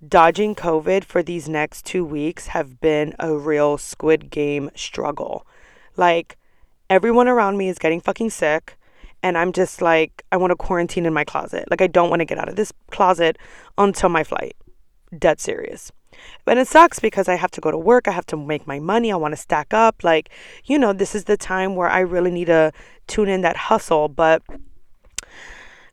dodging 0.08 0.56
COVID 0.56 1.04
for 1.04 1.22
these 1.22 1.50
next 1.50 1.86
two 1.86 2.06
weeks 2.06 2.48
have 2.48 2.80
been 2.80 3.14
a 3.20 3.36
real 3.36 3.78
squid 3.78 4.30
game 4.30 4.70
struggle. 4.74 5.46
Like, 5.98 6.38
everyone 6.90 7.28
around 7.28 7.58
me 7.58 7.68
is 7.68 7.78
getting 7.78 8.00
fucking 8.00 8.30
sick. 8.30 8.78
And 9.26 9.40
I'm 9.40 9.54
just 9.54 9.82
like, 9.82 10.24
I 10.32 10.38
want 10.38 10.52
to 10.52 10.56
quarantine 10.56 11.08
in 11.08 11.12
my 11.12 11.24
closet. 11.24 11.66
Like, 11.72 11.82
I 11.82 11.88
don't 11.88 12.12
want 12.12 12.20
to 12.20 12.26
get 12.26 12.38
out 12.38 12.48
of 12.48 12.58
this 12.58 12.72
closet 12.92 13.40
until 13.76 14.08
my 14.08 14.24
flight. 14.24 14.56
Dead 15.18 15.40
serious. 15.40 15.92
But 16.46 16.60
it 16.60 16.68
sucks 16.68 17.00
because 17.00 17.28
I 17.28 17.34
have 17.34 17.50
to 17.52 17.60
go 17.60 17.72
to 17.72 17.78
work. 17.78 18.08
I 18.08 18.12
have 18.12 18.28
to 18.28 18.38
make 18.38 18.68
my 18.68 18.78
money. 18.78 19.12
I 19.12 19.16
want 19.16 19.32
to 19.32 19.42
stack 19.42 19.74
up. 19.74 20.04
Like, 20.04 20.30
you 20.66 20.78
know, 20.78 20.94
this 20.94 21.16
is 21.16 21.24
the 21.24 21.38
time 21.38 21.76
where 21.76 21.90
I 21.90 22.02
really 22.02 22.30
need 22.30 22.46
to 22.46 22.72
tune 23.08 23.28
in 23.28 23.42
that 23.42 23.58
hustle. 23.58 24.10
But 24.10 24.44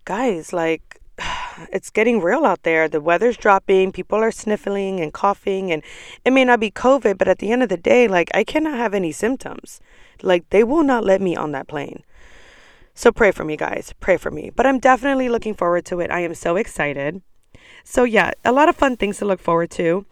guys, 0.05 0.53
like, 0.53 1.01
it's 1.73 1.89
getting 1.89 2.21
real 2.21 2.45
out 2.45 2.65
there. 2.65 2.87
The 2.87 3.01
weather's 3.01 3.39
dropping. 3.39 3.93
People 3.93 4.19
are 4.19 4.31
sniffling 4.31 5.01
and 5.01 5.11
coughing. 5.11 5.73
And 5.73 5.83
it 6.27 6.35
may 6.35 6.45
not 6.45 6.61
be 6.61 6.71
COVID, 6.71 7.17
but 7.17 7.29
at 7.29 7.39
the 7.39 7.51
end 7.51 7.63
of 7.63 7.71
the 7.71 7.79
day, 7.79 8.09
like, 8.09 8.31
I 8.35 8.45
cannot 8.45 8.77
have 8.77 8.93
any 8.93 9.11
symptoms. 9.11 9.81
Like, 10.21 10.51
they 10.51 10.63
will 10.63 10.83
not 10.83 11.03
let 11.03 11.23
me 11.23 11.35
on 11.35 11.53
that 11.53 11.67
plane. 11.67 12.03
So 13.03 13.11
pray 13.11 13.33
for 13.33 13.43
me, 13.43 13.57
guys. 13.57 13.93
Pray 13.99 14.17
for 14.17 14.31
me. 14.31 14.51
But 14.55 14.65
I'm 14.65 14.79
definitely 14.79 15.29
looking 15.29 15.55
forward 15.55 15.85
to 15.87 15.99
it. 15.99 16.13
I 16.13 16.21
am 16.21 16.37
so 16.37 16.55
excited. 16.55 17.21
So, 17.83 18.05
yeah, 18.05 18.31
a 18.45 18.53
lot 18.53 18.69
of 18.69 18.77
fun 18.77 18.97
things 18.97 19.19
to 19.19 19.25
look 19.25 19.41
forward 19.41 19.73
to. 19.73 20.07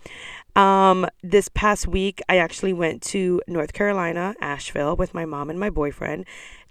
Um, 0.57 1.07
this 1.23 1.49
past 1.49 1.87
week, 1.87 2.21
I 2.29 2.39
actually 2.39 2.73
went 2.73 3.01
to 3.03 3.41
North 3.47 3.75
Carolina, 3.75 4.35
Asheville, 4.41 4.97
with 4.97 5.15
my 5.15 5.25
mom 5.25 5.51
and 5.51 5.61
my 5.61 5.71
boyfriend. 5.71 6.25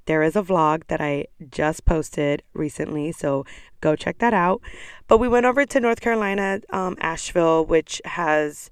There 0.08 0.22
is 0.22 0.36
a 0.36 0.44
vlog 0.44 0.86
that 0.88 1.00
I 1.00 1.28
just 1.52 1.86
posted 1.86 2.44
recently, 2.54 3.14
so 3.14 3.46
go 3.80 3.96
check 3.96 4.18
that 4.18 4.34
out. 4.34 4.62
But 5.08 5.20
we 5.20 5.30
went 5.30 5.46
over 5.46 5.66
to 5.66 5.80
North 5.80 6.02
Carolina, 6.02 6.60
um, 6.72 6.98
Asheville, 7.00 7.66
which 7.66 8.02
has 8.04 8.72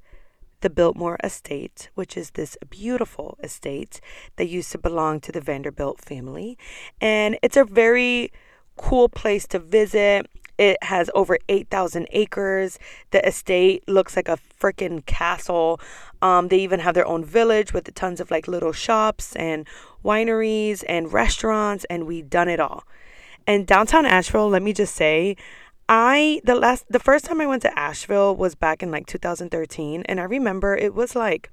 the 0.62 0.70
Biltmore 0.70 1.18
Estate, 1.24 1.90
which 1.96 2.18
is 2.18 2.32
this 2.32 2.58
beautiful 2.70 3.38
estate 3.44 4.02
that 4.38 4.48
used 4.48 4.72
to 4.72 4.78
belong 4.78 5.20
to 5.22 5.32
the 5.32 5.42
Vanderbilt 5.42 6.02
family. 6.02 6.58
And 7.00 7.38
it's 7.42 7.58
a 7.58 7.64
very 7.64 8.32
cool 8.76 9.10
place 9.10 9.48
to 9.48 9.60
visit. 9.60 10.28
It 10.58 10.84
has 10.84 11.12
over 11.14 11.38
8,000 11.50 12.08
acres. 12.12 12.80
The 13.12 13.26
estate 13.28 13.88
looks 13.88 14.16
like 14.16 14.28
a 14.28 14.40
freaking 14.60 15.06
castle. 15.06 15.80
Um, 16.22 16.48
they 16.48 16.58
even 16.60 16.80
have 16.80 16.96
their 16.96 17.06
own 17.08 17.24
village 17.24 17.74
with 17.74 17.94
tons 17.94 18.20
of 18.20 18.32
like 18.32 18.48
little 18.48 18.72
shops 18.72 19.36
and 19.36 19.68
wineries 20.04 20.84
and 20.88 21.14
restaurants, 21.14 21.86
and 21.90 22.08
we 22.08 22.24
done 22.24 22.50
it 22.50 22.60
all. 22.60 22.86
And 23.46 23.66
downtown 23.68 24.06
Asheville, 24.06 24.50
let 24.50 24.64
me 24.64 24.74
just 24.74 24.96
say, 24.96 25.38
I 25.90 26.42
the 26.44 26.56
last 26.56 26.86
the 26.90 27.00
first 27.00 27.26
time 27.26 27.40
I 27.40 27.48
went 27.48 27.62
to 27.62 27.80
Asheville 27.80 28.36
was 28.36 28.56
back 28.56 28.84
in 28.84 28.92
like 28.92 29.06
2013, 29.06 30.04
and 30.06 30.20
I 30.20 30.24
remember 30.24 30.76
it 30.76 30.94
was 30.94 31.16
like 31.16 31.50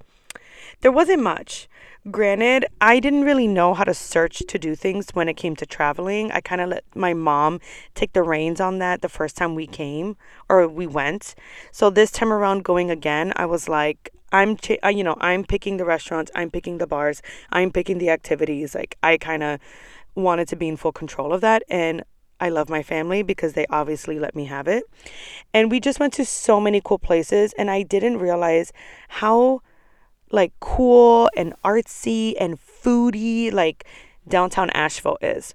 there 0.81 0.91
wasn't 0.91 1.23
much. 1.23 1.69
Granted, 2.11 2.65
I 2.79 2.99
didn't 2.99 3.23
really 3.23 3.47
know 3.47 3.73
how 3.73 3.83
to 3.83 3.93
search 3.93 4.43
to 4.47 4.59
do 4.59 4.75
things 4.75 5.09
when 5.13 5.27
it 5.27 5.35
came 5.35 5.55
to 5.55 5.65
traveling. 5.65 6.31
I 6.31 6.41
kind 6.41 6.61
of 6.61 6.69
let 6.69 6.83
my 6.93 7.13
mom 7.13 7.59
take 7.95 8.13
the 8.13 8.21
reins 8.21 8.61
on 8.61 8.77
that 8.79 9.01
the 9.01 9.09
first 9.09 9.35
time 9.37 9.55
we 9.55 9.65
came 9.65 10.15
or 10.47 10.67
we 10.67 10.85
went. 10.85 11.33
So 11.71 11.89
this 11.89 12.11
time 12.11 12.31
around 12.31 12.63
going 12.63 12.91
again, 12.91 13.33
I 13.35 13.47
was 13.47 13.67
like, 13.67 14.11
I'm, 14.31 14.57
uh, 14.83 14.89
you 14.89 15.03
know, 15.03 15.17
I'm 15.19 15.45
picking 15.45 15.77
the 15.77 15.85
restaurants, 15.85 16.29
I'm 16.35 16.51
picking 16.51 16.77
the 16.77 16.85
bars, 16.85 17.21
I'm 17.51 17.71
picking 17.71 17.97
the 17.97 18.11
activities. 18.11 18.75
Like 18.75 18.97
I 19.01 19.17
kind 19.17 19.41
of 19.41 19.59
wanted 20.13 20.47
to 20.49 20.55
be 20.55 20.67
in 20.67 20.77
full 20.77 20.91
control 20.91 21.33
of 21.33 21.41
that, 21.41 21.63
and 21.69 22.03
I 22.39 22.49
love 22.49 22.69
my 22.69 22.83
family 22.83 23.23
because 23.23 23.53
they 23.53 23.65
obviously 23.69 24.19
let 24.19 24.35
me 24.35 24.45
have 24.45 24.67
it. 24.67 24.83
And 25.53 25.71
we 25.71 25.79
just 25.79 25.99
went 25.99 26.13
to 26.13 26.25
so 26.25 26.59
many 26.59 26.81
cool 26.83 26.99
places 26.99 27.53
and 27.57 27.71
I 27.71 27.83
didn't 27.83 28.17
realize 28.17 28.73
how 29.07 29.61
like 30.31 30.53
cool 30.59 31.29
and 31.35 31.53
artsy 31.63 32.35
and 32.39 32.59
foodie 32.59 33.53
like 33.53 33.85
downtown 34.27 34.69
Asheville 34.71 35.17
is. 35.21 35.53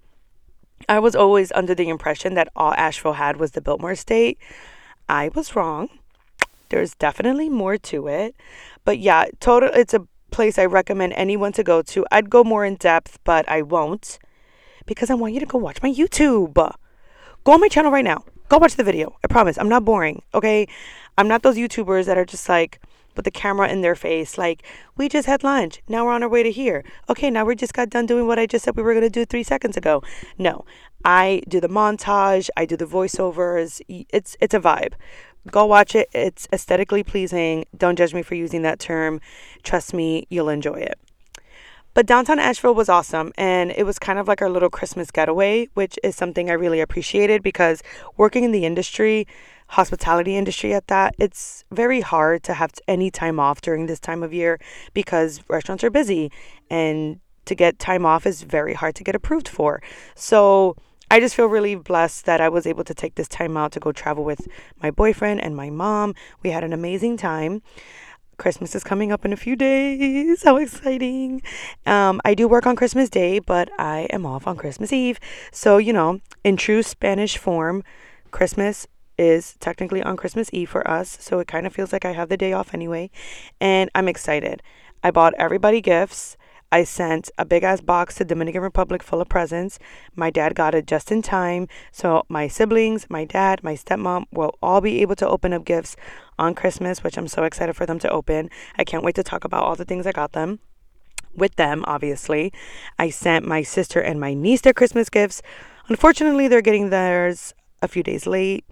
I 0.89 0.99
was 0.99 1.15
always 1.15 1.53
under 1.53 1.75
the 1.75 1.89
impression 1.89 2.35
that 2.35 2.49
all 2.57 2.73
Asheville 2.75 3.15
had 3.15 3.37
was 3.37 3.51
the 3.51 3.61
Biltmore 3.61 3.93
Estate. 3.93 4.39
I 5.09 5.31
was 5.35 5.55
wrong. 5.55 5.89
There's 6.71 6.95
definitely 6.95 7.49
more 7.49 7.77
to 7.77 8.09
it. 8.09 8.35
But 8.85 8.99
yeah, 8.99 9.27
total 9.41 9.71
it's 9.75 9.93
a 9.93 10.07
place 10.31 10.59
I 10.59 10.65
recommend 10.65 11.13
anyone 11.15 11.53
to 11.53 11.63
go 11.63 11.83
to. 11.83 12.07
I'd 12.11 12.31
go 12.31 12.43
more 12.45 12.65
in 12.65 12.77
depth, 12.77 13.19
but 13.25 13.47
I 13.49 13.63
won't 13.63 14.19
because 14.91 15.09
I 15.09 15.15
want 15.15 15.35
you 15.35 15.41
to 15.41 15.47
go 15.47 15.57
watch 15.57 15.81
my 15.85 15.89
YouTube. 15.89 16.55
Go 17.45 17.53
on 17.53 17.61
my 17.61 17.69
channel 17.69 17.93
right 17.93 18.05
now. 18.05 18.25
Go 18.49 18.59
watch 18.59 18.75
the 18.75 18.83
video. 18.83 19.17
I 19.23 19.29
promise. 19.29 19.57
I'm 19.57 19.69
not 19.69 19.85
boring, 19.85 20.21
okay? 20.35 20.67
I'm 21.17 21.29
not 21.29 21.45
those 21.45 21.57
YouTubers 21.57 22.07
that 22.07 22.19
are 22.19 22.25
just 22.25 22.49
like 22.49 22.81
with 23.15 23.25
the 23.25 23.31
camera 23.31 23.69
in 23.69 23.83
their 23.83 23.95
face, 23.95 24.37
like, 24.37 24.65
we 24.97 25.09
just 25.09 25.27
had 25.27 25.45
lunch. 25.45 25.81
Now 25.89 26.05
we're 26.05 26.13
on 26.13 26.23
our 26.23 26.29
way 26.29 26.43
to 26.43 26.51
here. 26.51 26.85
Okay, 27.09 27.31
now 27.31 27.45
we 27.45 27.55
just 27.55 27.73
got 27.73 27.91
done 27.91 28.07
doing 28.07 28.27
what 28.27 28.39
I 28.39 28.47
just 28.47 28.65
said 28.65 28.77
we 28.77 28.83
were 28.83 28.95
going 28.95 29.03
to 29.03 29.11
do 29.11 29.25
three 29.25 29.43
seconds 29.43 29.77
ago. 29.77 30.03
No, 30.39 30.65
I 31.05 31.43
do 31.49 31.61
the 31.61 31.69
montage, 31.69 32.51
I 32.57 32.67
do 32.67 32.77
the 32.77 32.87
voiceovers. 32.87 33.81
It's, 33.89 34.37
it's 34.41 34.55
a 34.55 34.61
vibe. 34.61 34.95
Go 35.51 35.67
watch 35.67 35.95
it. 35.95 36.09
It's 36.13 36.49
aesthetically 36.53 37.03
pleasing. 37.03 37.65
Don't 37.77 37.97
judge 37.97 38.13
me 38.13 38.23
for 38.23 38.35
using 38.35 38.63
that 38.63 38.79
term. 38.79 39.21
Trust 39.63 39.95
me, 39.95 40.27
you'll 40.31 40.49
enjoy 40.49 40.81
it. 40.81 40.99
But 41.93 42.07
downtown 42.07 42.39
Asheville 42.39 42.75
was 42.75 42.89
awesome, 42.89 43.33
and 43.37 43.73
it 43.73 43.85
was 43.85 43.99
kind 43.99 44.19
of 44.19 44.29
like 44.29 44.41
our 44.41 44.49
little 44.49 44.71
Christmas 44.71 45.11
getaway, 45.11 45.67
which 45.75 45.99
is 46.05 46.15
something 46.15 46.49
I 46.49 46.53
really 46.55 46.81
appreciated 46.81 47.43
because 47.43 47.83
working 48.17 48.45
in 48.45 48.53
the 48.53 48.65
industry, 48.65 49.27
hospitality 49.69 50.37
industry 50.37 50.73
at 50.73 50.87
that, 50.87 51.15
it's 51.19 51.65
very 51.73 52.01
hard 52.01 52.45
to 52.45 52.55
have 52.55 52.73
any 52.87 53.11
time 53.11 53.41
off 53.41 53.61
during 53.61 53.87
this 53.87 53.99
time 53.99 54.23
of 54.23 54.33
year 54.33 54.61
because 54.95 55.41
restaurants 55.49 55.83
are 55.83 55.91
busy, 55.91 56.31
and 56.71 57.19
to 57.47 57.55
get 57.57 57.81
time 57.81 58.07
off 58.07 58.27
is 58.27 58.43
very 58.43 58.75
hard 58.75 58.95
to 58.95 59.03
get 59.03 59.17
approved 59.17 59.49
for. 59.49 59.83
So 60.15 60.77
I 61.11 61.19
just 61.19 61.35
feel 61.35 61.47
really 61.47 61.75
blessed 61.75 62.25
that 62.27 62.41
I 62.41 62.49
was 62.49 62.69
able 62.69 62.85
to 62.85 62.95
take 62.95 63.17
this 63.17 63.27
time 63.27 63.57
out 63.57 63.73
to 63.73 63.81
go 63.81 63.91
travel 63.91 64.23
with 64.23 64.47
my 64.81 64.93
boyfriend 64.93 65.43
and 65.43 65.57
my 65.57 65.69
mom. 65.69 66.15
We 66.45 66.51
had 66.51 66.63
an 66.63 66.73
amazing 66.73 67.17
time. 67.17 67.63
Christmas 68.41 68.75
is 68.75 68.83
coming 68.83 69.13
up 69.13 69.27
in 69.27 69.35
a 69.35 69.37
few 69.37 69.55
days. 69.55 70.45
How 70.45 70.57
exciting! 70.57 71.43
Um, 71.85 72.23
I 72.25 72.33
do 72.33 72.49
work 72.49 72.67
on 72.67 72.75
Christmas 72.75 73.11
Day, 73.11 73.39
but 73.39 73.69
I 73.79 74.09
am 74.11 74.25
off 74.25 74.47
on 74.47 74.57
Christmas 74.57 74.95
Eve. 74.95 75.21
So, 75.53 75.77
you 75.77 75.93
know, 75.93 76.21
in 76.43 76.57
true 76.57 76.83
Spanish 76.83 77.37
form, 77.37 77.85
Christmas 78.31 78.87
is 79.19 79.57
technically 79.61 80.03
on 80.03 80.17
Christmas 80.17 80.49
Eve 80.55 80.71
for 80.71 80.91
us. 80.91 81.19
So 81.21 81.39
it 81.39 81.49
kind 81.49 81.67
of 81.67 81.75
feels 81.75 81.93
like 81.93 82.07
I 82.07 82.13
have 82.13 82.31
the 82.31 82.39
day 82.39 82.55
off 82.55 82.73
anyway. 82.73 83.11
And 83.61 83.91
I'm 83.95 84.09
excited. 84.09 84.63
I 85.05 85.11
bought 85.11 85.35
everybody 85.37 85.83
gifts. 85.83 86.39
I 86.73 86.85
sent 86.85 87.31
a 87.37 87.45
big 87.45 87.65
ass 87.65 87.81
box 87.81 88.15
to 88.15 88.25
Dominican 88.25 88.63
Republic 88.63 89.03
full 89.03 89.21
of 89.21 89.29
presents. 89.29 89.79
My 90.15 90.31
dad 90.31 90.55
got 90.55 90.75
it 90.75 90.87
just 90.87 91.11
in 91.11 91.21
time. 91.21 91.67
So 91.91 92.23
my 92.29 92.47
siblings, 92.47 93.11
my 93.11 93.25
dad, 93.25 93.65
my 93.65 93.75
stepmom 93.75 94.27
will 94.33 94.57
all 94.63 94.81
be 94.81 95.03
able 95.03 95.17
to 95.17 95.29
open 95.29 95.53
up 95.53 95.65
gifts 95.65 95.97
on 96.41 96.55
Christmas, 96.55 97.05
which 97.05 97.17
I'm 97.17 97.29
so 97.29 97.45
excited 97.45 97.77
for 97.77 97.87
them 97.87 97.99
to 98.01 98.11
open. 98.11 98.51
I 98.77 98.85
can't 98.85 99.05
wait 99.05 99.15
to 99.17 99.23
talk 99.23 99.45
about 99.45 99.63
all 99.63 99.77
the 99.77 99.85
things 99.85 100.07
I 100.07 100.13
got 100.13 100.33
them. 100.33 100.59
With 101.35 101.55
them, 101.55 101.85
obviously. 101.87 102.53
I 102.99 103.11
sent 103.11 103.47
my 103.47 103.63
sister 103.63 104.01
and 104.01 104.19
my 104.19 104.35
niece 104.35 104.63
their 104.63 104.73
Christmas 104.73 105.09
gifts. 105.09 105.43
Unfortunately, 105.89 106.49
they're 106.49 106.63
getting 106.63 106.91
theirs 106.91 107.55
a 107.83 107.89
few 107.89 108.03
days 108.03 108.27
late. 108.27 108.65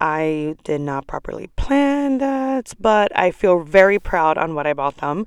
I 0.00 0.56
did 0.64 0.80
not 0.80 1.06
properly 1.06 1.48
plan 1.56 2.18
that, 2.18 2.72
but 2.80 3.16
I 3.16 3.30
feel 3.30 3.60
very 3.60 3.98
proud 3.98 4.38
on 4.38 4.54
what 4.54 4.66
I 4.66 4.72
bought 4.72 4.98
them. 4.98 5.26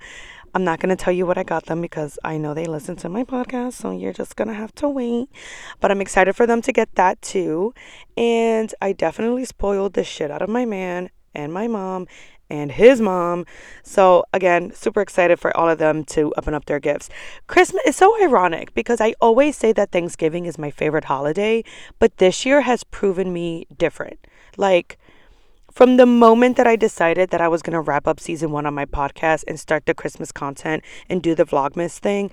I'm 0.53 0.63
not 0.63 0.79
going 0.79 0.89
to 0.89 0.96
tell 0.96 1.13
you 1.13 1.25
what 1.25 1.38
I 1.38 1.43
got 1.43 1.65
them 1.65 1.81
because 1.81 2.17
I 2.24 2.38
know 2.38 2.53
they 2.53 2.65
listen 2.65 2.96
to 2.98 3.10
my 3.10 3.24
podcast, 3.24 3.74
so 3.74 3.91
you're 3.91 4.13
just 4.13 4.36
going 4.36 4.48
to 4.48 4.53
have 4.53 4.74
to 4.75 4.89
wait. 4.89 5.29
But 5.79 5.91
I'm 5.91 6.01
excited 6.01 6.36
for 6.36 6.48
them 6.48 6.62
to 6.63 6.72
get 6.72 6.96
that 6.96 7.22
too. 7.22 7.74
And 8.15 8.74
I 8.81 8.93
definitely 8.93 9.46
spoiled 9.46 9.93
the 9.93 10.03
shit 10.03 10.31
out 10.31 10.41
of 10.41 10.50
my 10.50 10.65
man 10.65 11.10
and 11.38 11.53
my 11.53 11.67
mom 11.67 12.08
and 12.50 12.72
his 12.72 13.00
mom. 13.00 13.46
So 13.84 14.25
again, 14.34 14.72
super 14.74 15.01
excited 15.01 15.39
for 15.39 15.56
all 15.56 15.70
of 15.70 15.77
them 15.77 16.03
to 16.06 16.34
open 16.38 16.53
up 16.53 16.65
their 16.65 16.79
gifts. 16.79 17.10
Christmas 17.48 17.84
is 17.86 17.96
so 17.96 18.22
ironic 18.22 18.74
because 18.74 19.00
I 19.00 19.13
always 19.22 19.56
say 19.56 19.72
that 19.74 19.91
Thanksgiving 19.91 20.46
is 20.46 20.58
my 20.58 20.72
favorite 20.72 21.06
holiday, 21.06 21.63
but 22.00 22.17
this 22.17 22.46
year 22.46 22.62
has 22.62 22.84
proven 22.84 23.32
me 23.32 23.67
different. 23.77 24.20
Like 24.58 24.98
from 25.72 25.98
the 25.98 26.08
moment 26.08 26.58
that 26.58 26.65
I 26.65 26.75
decided 26.75 27.29
that 27.29 27.41
I 27.41 27.48
was 27.48 27.62
going 27.62 27.75
to 27.75 27.82
wrap 27.82 28.08
up 28.08 28.20
season 28.20 28.51
one 28.51 28.65
on 28.65 28.74
my 28.74 28.86
podcast 28.86 29.44
and 29.48 29.60
start 29.60 29.86
the 29.86 29.94
Christmas 29.94 30.32
content 30.32 30.84
and 31.08 31.22
do 31.22 31.36
the 31.36 31.46
Vlogmas 31.46 32.00
thing, 32.00 32.32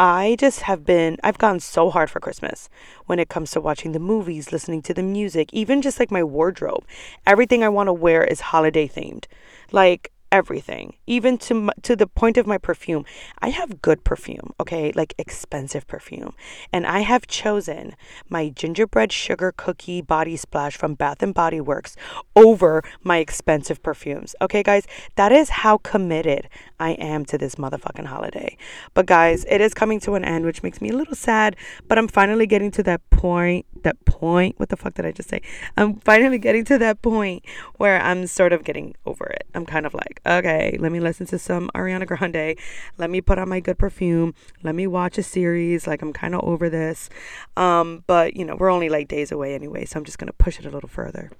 I 0.00 0.36
just 0.38 0.62
have 0.62 0.86
been, 0.86 1.18
I've 1.22 1.36
gone 1.36 1.60
so 1.60 1.90
hard 1.90 2.08
for 2.08 2.20
Christmas 2.20 2.70
when 3.04 3.18
it 3.18 3.28
comes 3.28 3.50
to 3.50 3.60
watching 3.60 3.92
the 3.92 3.98
movies, 3.98 4.50
listening 4.50 4.80
to 4.84 4.94
the 4.94 5.02
music, 5.02 5.50
even 5.52 5.82
just 5.82 6.00
like 6.00 6.10
my 6.10 6.24
wardrobe. 6.24 6.86
Everything 7.26 7.62
I 7.62 7.68
want 7.68 7.88
to 7.88 7.92
wear 7.92 8.24
is 8.24 8.40
holiday 8.40 8.88
themed. 8.88 9.26
Like, 9.72 10.10
everything, 10.32 10.96
even 11.06 11.38
to 11.38 11.70
to 11.82 11.96
the 11.96 12.06
point 12.06 12.36
of 12.36 12.46
my 12.46 12.58
perfume. 12.58 13.04
I 13.40 13.50
have 13.50 13.82
good 13.82 14.04
perfume, 14.04 14.52
okay, 14.60 14.92
like 14.94 15.14
expensive 15.18 15.86
perfume, 15.86 16.34
and 16.72 16.86
I 16.86 17.00
have 17.00 17.26
chosen 17.26 17.94
my 18.28 18.48
gingerbread 18.48 19.12
sugar 19.12 19.52
cookie 19.56 20.02
body 20.02 20.36
splash 20.36 20.76
from 20.76 20.94
Bath 20.94 21.22
and 21.22 21.34
Body 21.34 21.60
Works 21.60 21.96
over 22.36 22.82
my 23.02 23.18
expensive 23.18 23.82
perfumes. 23.82 24.34
Okay, 24.40 24.62
guys, 24.62 24.86
that 25.16 25.32
is 25.32 25.50
how 25.50 25.78
committed 25.78 26.48
I 26.78 26.92
am 26.92 27.24
to 27.26 27.38
this 27.38 27.56
motherfucking 27.56 28.06
holiday. 28.06 28.56
But 28.94 29.06
guys, 29.06 29.44
it 29.48 29.60
is 29.60 29.74
coming 29.74 30.00
to 30.00 30.14
an 30.14 30.24
end, 30.24 30.46
which 30.46 30.62
makes 30.62 30.80
me 30.80 30.90
a 30.90 30.96
little 30.96 31.14
sad. 31.14 31.56
But 31.88 31.98
I'm 31.98 32.08
finally 32.08 32.46
getting 32.46 32.70
to 32.72 32.82
that 32.84 33.08
point. 33.10 33.66
That 33.82 34.02
point. 34.04 34.58
What 34.58 34.68
the 34.68 34.76
fuck 34.76 34.94
did 34.94 35.06
I 35.06 35.12
just 35.12 35.28
say? 35.28 35.42
I'm 35.76 35.96
finally 36.00 36.38
getting 36.38 36.64
to 36.66 36.78
that 36.78 37.02
point 37.02 37.44
where 37.76 38.00
I'm 38.00 38.26
sort 38.26 38.52
of 38.52 38.64
getting 38.64 38.94
over 39.06 39.26
it. 39.26 39.46
I'm 39.54 39.66
kind 39.66 39.86
of 39.86 39.94
like 39.94 40.19
okay, 40.26 40.76
let 40.78 40.92
me 40.92 41.00
listen 41.00 41.26
to 41.26 41.38
some 41.38 41.70
Ariana 41.74 42.06
Grande. 42.06 42.58
Let 42.98 43.10
me 43.10 43.20
put 43.20 43.38
on 43.38 43.48
my 43.48 43.60
good 43.60 43.78
perfume. 43.78 44.34
Let 44.62 44.74
me 44.74 44.86
watch 44.86 45.18
a 45.18 45.22
series. 45.22 45.86
Like, 45.86 46.02
I'm 46.02 46.12
kind 46.12 46.34
of 46.34 46.42
over 46.42 46.68
this. 46.68 47.08
Um, 47.56 48.04
but, 48.06 48.36
you 48.36 48.44
know, 48.44 48.56
we're 48.56 48.70
only 48.70 48.88
like 48.88 49.08
days 49.08 49.32
away 49.32 49.54
anyway, 49.54 49.84
so 49.84 49.98
I'm 49.98 50.04
just 50.04 50.18
going 50.18 50.26
to 50.28 50.32
push 50.32 50.58
it 50.58 50.66
a 50.66 50.70
little 50.70 50.88
further. 50.88 51.30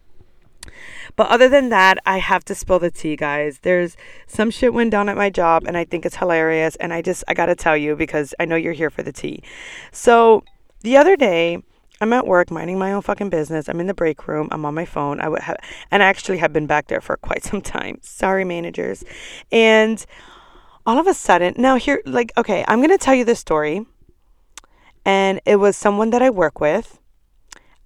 But 1.17 1.29
other 1.29 1.49
than 1.49 1.71
that, 1.71 1.99
I 2.07 2.19
have 2.19 2.45
to 2.47 2.55
spill 2.55 2.79
the 2.79 2.91
tea, 2.91 3.17
guys. 3.17 3.61
There's 3.61 3.97
some 4.27 4.51
shit 4.51 4.73
went 4.73 4.91
down 4.91 5.09
at 5.09 5.17
my 5.17 5.31
job, 5.31 5.65
and 5.67 5.77
I 5.77 5.85
think 5.85 6.07
it's 6.07 6.17
hilarious. 6.17 6.77
And 6.77 6.93
I 6.93 7.03
just, 7.03 7.25
I 7.29 7.35
gotta 7.35 7.55
tell 7.55 7.77
you 7.77 7.97
because 7.97 8.35
I 8.39 8.45
know 8.45 8.57
you're 8.57 8.73
here 8.73 8.91
for 8.91 9.03
the 9.03 9.13
tea. 9.13 9.43
So 9.93 10.45
the 10.83 10.97
other 10.97 11.17
day, 11.17 11.63
I'm 12.03 12.15
at 12.15 12.27
work 12.27 12.51
minding 12.51 12.79
my 12.79 12.93
own 12.93 13.03
fucking 13.03 13.29
business. 13.29 13.69
I'm 13.69 13.79
in 13.79 13.87
the 13.87 13.93
break 13.93 14.27
room. 14.27 14.49
I'm 14.51 14.65
on 14.65 14.75
my 14.75 14.87
phone. 14.87 15.21
I 15.21 15.29
would 15.29 15.43
have, 15.43 15.57
and 15.91 16.03
I 16.03 16.07
actually 16.07 16.39
have 16.39 16.51
been 16.51 16.67
back 16.67 16.87
there 16.87 17.03
for 17.03 17.19
quite 17.19 17.45
some 17.51 17.61
time. 17.61 17.99
Sorry, 18.01 18.45
managers. 18.45 19.05
And 19.53 20.05
all 20.87 20.99
of 20.99 21.07
a 21.07 21.13
sudden, 21.13 21.55
now 21.59 21.77
here, 21.77 22.01
like, 22.07 22.33
okay, 22.39 22.65
I'm 22.67 22.81
gonna 22.81 22.97
tell 22.97 23.15
you 23.15 23.25
this 23.25 23.39
story. 23.39 23.87
And 25.05 25.41
it 25.45 25.57
was 25.57 25.77
someone 25.77 26.11
that 26.11 26.23
I 26.23 26.31
work 26.31 26.59
with. 26.59 26.99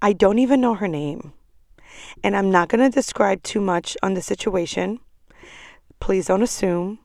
I 0.01 0.13
don't 0.13 0.39
even 0.39 0.61
know 0.61 0.75
her 0.75 0.89
name. 0.89 1.33
And 2.23 2.37
I'm 2.37 2.51
not 2.51 2.69
gonna 2.69 2.91
describe 2.91 3.43
too 3.43 3.61
much 3.61 3.97
on 4.01 4.15
the 4.15 4.23
situation. 4.23 5.01
Please 5.99 6.27
don't 6.27 6.43
assume. 6.43 7.01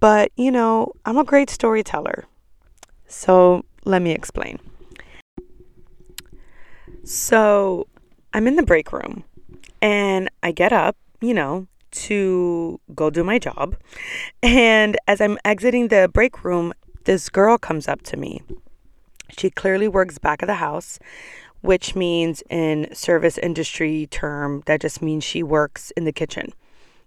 But, 0.00 0.32
you 0.36 0.50
know, 0.50 0.92
I'm 1.04 1.18
a 1.18 1.24
great 1.24 1.50
storyteller. 1.50 2.24
So 3.06 3.64
let 3.84 4.00
me 4.00 4.12
explain. 4.12 4.60
So 7.06 7.86
I'm 8.34 8.48
in 8.48 8.56
the 8.56 8.64
break 8.64 8.92
room 8.92 9.22
and 9.80 10.28
I 10.42 10.50
get 10.50 10.72
up, 10.72 10.96
you 11.20 11.34
know, 11.34 11.68
to 11.92 12.80
go 12.96 13.10
do 13.10 13.22
my 13.22 13.38
job. 13.38 13.76
And 14.42 14.96
as 15.06 15.20
I'm 15.20 15.38
exiting 15.44 15.86
the 15.86 16.10
break 16.12 16.42
room, 16.44 16.72
this 17.04 17.28
girl 17.28 17.58
comes 17.58 17.86
up 17.86 18.02
to 18.02 18.16
me. 18.16 18.42
She 19.38 19.50
clearly 19.50 19.86
works 19.86 20.18
back 20.18 20.42
of 20.42 20.48
the 20.48 20.54
house, 20.54 20.98
which 21.60 21.94
means 21.94 22.42
in 22.50 22.92
service 22.92 23.38
industry 23.38 24.08
term, 24.10 24.64
that 24.66 24.80
just 24.80 25.00
means 25.00 25.22
she 25.22 25.44
works 25.44 25.92
in 25.96 26.06
the 26.06 26.12
kitchen. 26.12 26.52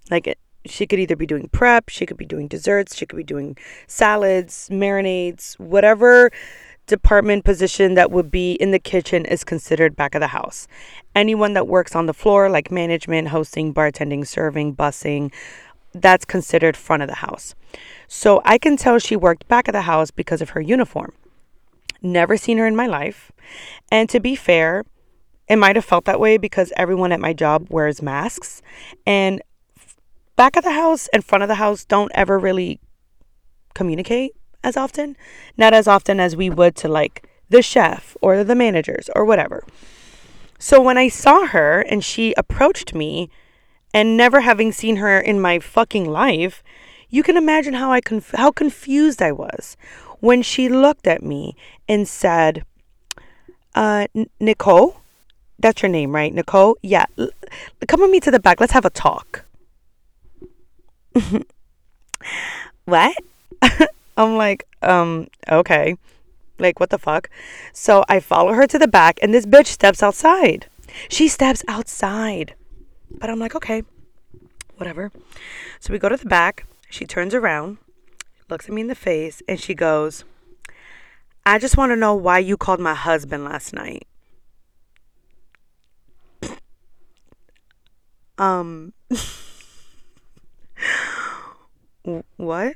Like 0.09 0.29
eh, 0.29 0.35
she 0.65 0.87
could 0.87 0.99
either 0.99 1.17
be 1.17 1.25
doing 1.25 1.49
prep, 1.51 1.89
she 1.89 2.05
could 2.05 2.17
be 2.17 2.25
doing 2.25 2.47
desserts, 2.47 2.95
she 2.95 3.05
could 3.05 3.17
be 3.17 3.23
doing 3.23 3.57
salads, 3.85 4.69
marinades, 4.71 5.59
whatever 5.59 6.31
department 6.89 7.45
position 7.45 7.93
that 7.93 8.11
would 8.11 8.29
be 8.29 8.53
in 8.53 8.71
the 8.71 8.79
kitchen 8.79 9.25
is 9.25 9.43
considered 9.43 9.95
back 9.95 10.15
of 10.15 10.19
the 10.19 10.27
house. 10.27 10.67
Anyone 11.15 11.53
that 11.53 11.67
works 11.67 11.95
on 11.95 12.05
the 12.05 12.13
floor, 12.13 12.49
like 12.49 12.71
management, 12.71 13.29
hosting, 13.29 13.73
bartending, 13.73 14.27
serving, 14.27 14.75
busing, 14.75 15.31
that's 15.93 16.25
considered 16.25 16.75
front 16.75 17.01
of 17.01 17.07
the 17.07 17.15
house. 17.15 17.55
So 18.07 18.41
I 18.43 18.57
can 18.57 18.75
tell 18.75 18.99
she 18.99 19.15
worked 19.15 19.47
back 19.47 19.67
of 19.67 19.73
the 19.73 19.83
house 19.83 20.11
because 20.11 20.41
of 20.41 20.49
her 20.51 20.61
uniform. 20.61 21.13
never 22.01 22.37
seen 22.37 22.57
her 22.57 22.67
in 22.67 22.75
my 22.75 22.87
life. 22.87 23.31
And 23.91 24.09
to 24.09 24.19
be 24.19 24.35
fair, 24.35 24.85
it 25.49 25.57
might 25.57 25.75
have 25.75 25.83
felt 25.85 26.05
that 26.05 26.19
way 26.19 26.37
because 26.37 26.71
everyone 26.77 27.11
at 27.11 27.19
my 27.19 27.33
job 27.33 27.67
wears 27.69 28.01
masks. 28.01 28.61
And 29.05 29.41
back 30.35 30.55
of 30.55 30.63
the 30.63 30.71
house 30.71 31.09
and 31.11 31.25
front 31.25 31.43
of 31.43 31.49
the 31.49 31.55
house 31.55 31.83
don't 31.83 32.11
ever 32.15 32.39
really 32.39 32.79
communicate 33.73 34.33
as 34.63 34.77
often. 34.77 35.15
Not 35.57 35.73
as 35.73 35.87
often 35.87 36.19
as 36.19 36.35
we 36.35 36.49
would 36.49 36.75
to 36.77 36.87
like 36.87 37.27
the 37.49 37.61
chef 37.61 38.15
or 38.21 38.43
the 38.43 38.55
managers 38.55 39.09
or 39.15 39.25
whatever. 39.25 39.63
So 40.57 40.81
when 40.81 40.97
I 40.97 41.07
saw 41.07 41.47
her 41.47 41.81
and 41.81 42.03
she 42.03 42.33
approached 42.37 42.93
me, 42.93 43.29
and 43.93 44.17
never 44.17 44.41
having 44.41 44.71
seen 44.71 44.97
her 44.97 45.19
in 45.19 45.39
my 45.39 45.59
fucking 45.59 46.05
life, 46.09 46.63
you 47.09 47.23
can 47.23 47.37
imagine 47.37 47.73
how 47.73 47.91
I 47.91 48.01
conf- 48.01 48.35
how 48.35 48.51
confused 48.51 49.21
I 49.21 49.31
was 49.31 49.75
when 50.19 50.41
she 50.41 50.69
looked 50.69 51.07
at 51.07 51.23
me 51.23 51.55
and 51.87 52.07
said, 52.07 52.63
uh, 53.73 54.07
Nicole, 54.39 54.97
that's 55.57 55.81
your 55.81 55.89
name, 55.89 56.13
right? 56.13 56.33
Nicole? 56.33 56.77
Yeah. 56.81 57.05
L- 57.17 57.29
come 57.87 58.01
with 58.01 58.11
me 58.11 58.19
to 58.19 58.31
the 58.31 58.39
back. 58.39 58.59
Let's 58.59 58.73
have 58.73 58.85
a 58.85 58.89
talk. 58.89 59.45
what? 62.85 63.15
I'm 64.19 64.35
like, 64.35 64.67
um, 64.81 65.27
okay. 65.49 65.95
Like, 66.59 66.79
what 66.81 66.89
the 66.89 66.97
fuck? 66.97 67.29
So 67.71 68.03
I 68.09 68.19
follow 68.19 68.51
her 68.51 68.67
to 68.67 68.77
the 68.77 68.87
back, 68.87 69.17
and 69.21 69.33
this 69.33 69.45
bitch 69.45 69.67
steps 69.67 70.03
outside. 70.03 70.67
She 71.07 71.29
steps 71.29 71.63
outside. 71.69 72.53
But 73.09 73.29
I'm 73.29 73.39
like, 73.39 73.55
okay, 73.55 73.83
whatever. 74.75 75.13
So 75.79 75.93
we 75.93 75.99
go 75.99 76.09
to 76.09 76.17
the 76.17 76.25
back. 76.25 76.65
She 76.89 77.05
turns 77.05 77.33
around, 77.33 77.77
looks 78.49 78.65
at 78.65 78.73
me 78.73 78.81
in 78.81 78.87
the 78.87 78.95
face, 78.95 79.41
and 79.47 79.57
she 79.57 79.73
goes, 79.73 80.25
I 81.45 81.57
just 81.57 81.77
want 81.77 81.93
to 81.93 81.95
know 81.95 82.13
why 82.13 82.39
you 82.39 82.57
called 82.57 82.81
my 82.81 82.95
husband 82.95 83.45
last 83.45 83.71
night. 83.71 84.05
um, 88.37 88.91
what? 92.35 92.75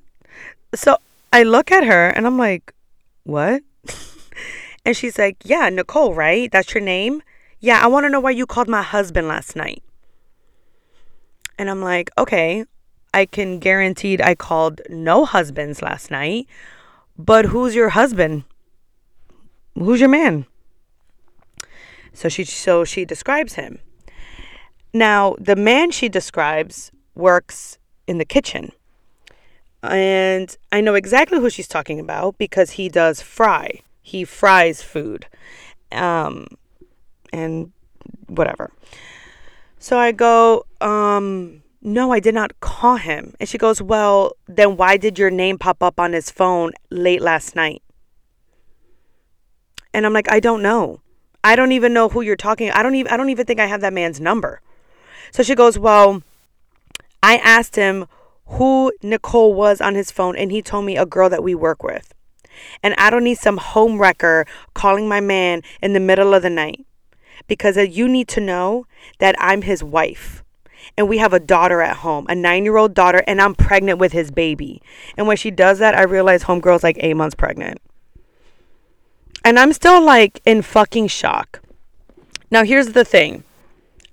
So 0.73 0.97
I 1.33 1.41
look 1.41 1.71
at 1.71 1.83
her 1.83 2.09
and 2.09 2.27
I'm 2.27 2.37
like, 2.37 2.75
what? 3.23 3.63
and 4.85 4.95
she's 4.95 5.17
like, 5.17 5.37
yeah, 5.43 5.67
Nicole, 5.67 6.13
right? 6.13 6.51
That's 6.51 6.75
your 6.75 6.83
name? 6.83 7.23
Yeah, 7.59 7.79
I 7.81 7.87
want 7.87 8.05
to 8.05 8.09
know 8.09 8.19
why 8.19 8.29
you 8.29 8.45
called 8.45 8.67
my 8.67 8.83
husband 8.83 9.27
last 9.27 9.55
night. 9.55 9.81
And 11.57 11.71
I'm 11.71 11.81
like, 11.81 12.11
okay, 12.19 12.65
I 13.15 13.25
can 13.25 13.57
guarantee 13.57 14.19
I 14.21 14.35
called 14.35 14.81
no 14.89 15.25
husbands 15.25 15.81
last 15.81 16.11
night, 16.11 16.45
but 17.17 17.45
who's 17.45 17.73
your 17.73 17.89
husband? 17.89 18.43
Who's 19.73 20.01
your 20.01 20.09
man? 20.09 20.45
So 22.13 22.29
she 22.29 22.43
so 22.43 22.85
she 22.85 23.05
describes 23.05 23.55
him. 23.55 23.79
Now, 24.93 25.35
the 25.39 25.55
man 25.55 25.89
she 25.89 26.09
describes 26.09 26.91
works 27.15 27.79
in 28.05 28.19
the 28.19 28.25
kitchen. 28.25 28.71
And 29.83 30.55
I 30.71 30.81
know 30.81 30.95
exactly 30.95 31.39
who 31.39 31.49
she's 31.49 31.67
talking 31.67 31.99
about 31.99 32.37
because 32.37 32.71
he 32.71 32.89
does 32.89 33.21
fry. 33.21 33.81
He 34.01 34.23
fries 34.23 34.81
food. 34.81 35.27
Um 35.91 36.47
and 37.31 37.71
whatever. 38.27 38.71
So 39.79 39.97
I 39.97 40.13
go, 40.13 40.65
um, 40.79 41.61
no, 41.81 42.13
I 42.13 42.19
did 42.21 42.33
not 42.33 42.59
call 42.61 42.95
him. 42.95 43.33
And 43.39 43.49
she 43.49 43.57
goes, 43.57 43.81
well, 43.81 44.33
then 44.47 44.77
why 44.77 44.95
did 44.95 45.19
your 45.19 45.29
name 45.29 45.57
pop 45.57 45.83
up 45.83 45.99
on 45.99 46.13
his 46.13 46.31
phone 46.31 46.71
late 46.89 47.21
last 47.21 47.55
night? 47.55 47.81
And 49.93 50.05
I'm 50.05 50.13
like, 50.13 50.31
I 50.31 50.39
don't 50.39 50.61
know. 50.61 51.01
I 51.43 51.57
don't 51.57 51.73
even 51.73 51.93
know 51.93 52.07
who 52.07 52.21
you're 52.21 52.37
talking. 52.37 52.71
I 52.71 52.81
don't 52.81 52.95
even 52.95 53.11
I 53.11 53.17
don't 53.17 53.29
even 53.29 53.45
think 53.45 53.59
I 53.59 53.65
have 53.65 53.81
that 53.81 53.91
man's 53.91 54.21
number. 54.21 54.61
So 55.31 55.43
she 55.43 55.55
goes, 55.55 55.77
"Well, 55.77 56.23
I 57.21 57.35
asked 57.37 57.75
him 57.75 58.05
who 58.53 58.91
Nicole 59.01 59.53
was 59.53 59.81
on 59.81 59.95
his 59.95 60.11
phone 60.11 60.35
and 60.35 60.51
he 60.51 60.61
told 60.61 60.85
me 60.85 60.97
a 60.97 61.05
girl 61.05 61.29
that 61.29 61.43
we 61.43 61.55
work 61.55 61.83
with. 61.83 62.13
And 62.81 62.93
I 62.97 63.09
don't 63.09 63.23
need 63.23 63.37
some 63.37 63.57
home 63.57 63.99
wrecker 63.99 64.45
calling 64.73 65.07
my 65.07 65.19
man 65.19 65.61
in 65.81 65.93
the 65.93 65.99
middle 65.99 66.33
of 66.33 66.43
the 66.43 66.49
night 66.49 66.85
because 67.47 67.77
uh, 67.77 67.81
you 67.81 68.07
need 68.07 68.27
to 68.29 68.41
know 68.41 68.85
that 69.19 69.35
I'm 69.39 69.63
his 69.63 69.83
wife. 69.83 70.43
And 70.97 71.07
we 71.07 71.17
have 71.17 71.33
a 71.33 71.39
daughter 71.39 71.81
at 71.81 71.97
home, 71.97 72.25
a 72.29 72.35
nine 72.35 72.63
year 72.63 72.77
old 72.77 72.93
daughter, 72.93 73.23
and 73.25 73.41
I'm 73.41 73.55
pregnant 73.55 73.99
with 73.99 74.11
his 74.11 74.31
baby. 74.31 74.81
And 75.17 75.27
when 75.27 75.37
she 75.37 75.49
does 75.49 75.79
that, 75.79 75.95
I 75.95 76.03
realize 76.03 76.43
homegirl's 76.43 76.83
like 76.83 76.97
eight 76.99 77.15
months 77.15 77.35
pregnant. 77.35 77.81
And 79.45 79.57
I'm 79.57 79.73
still 79.73 80.01
like 80.03 80.41
in 80.45 80.61
fucking 80.61 81.07
shock. 81.07 81.61
Now, 82.51 82.63
here's 82.63 82.89
the 82.89 83.05
thing 83.05 83.43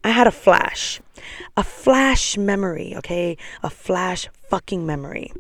I 0.02 0.10
had 0.10 0.26
a 0.26 0.32
flash, 0.32 1.00
a 1.56 1.64
flash 1.64 2.36
memory, 2.36 2.94
okay? 2.96 3.36
A 3.62 3.70
flash 3.70 4.28
fucking 4.48 4.86
memory. 4.86 5.32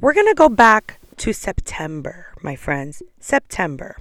We're 0.00 0.14
gonna 0.14 0.34
go 0.34 0.48
back 0.48 0.98
to 1.18 1.32
September, 1.32 2.26
my 2.42 2.56
friends. 2.56 3.02
September 3.20 3.96